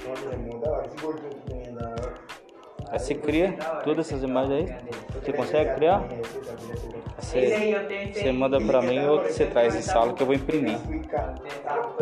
Nossa, 0.07 0.29
é 0.33 0.59
da 0.59 0.71
hora. 0.71 0.87
Esse 0.87 0.97
gordinho 1.05 1.29
que 1.29 1.51
tem 1.51 1.71
na 1.73 1.87
hora. 1.87 2.13
Aí 2.89 2.99
você 2.99 3.13
cria 3.13 3.53
todas 3.83 4.07
essas 4.07 4.23
imagens 4.23 4.69
aí? 4.69 4.75
Você 5.21 5.33
consegue 5.33 5.75
criar? 5.75 6.03
Eu 7.33 7.87
tenho 7.87 8.13
Você 8.13 8.31
manda 8.31 8.59
pra 8.59 8.81
mim 8.81 9.05
ou 9.05 9.21
você 9.21 9.45
traz 9.45 9.75
em 9.75 9.81
sala 9.83 10.13
que 10.13 10.23
eu 10.23 10.27
vou 10.27 10.35
imprimir. 10.35 10.75
Explicar. 10.75 11.35
Tá, 11.63 11.95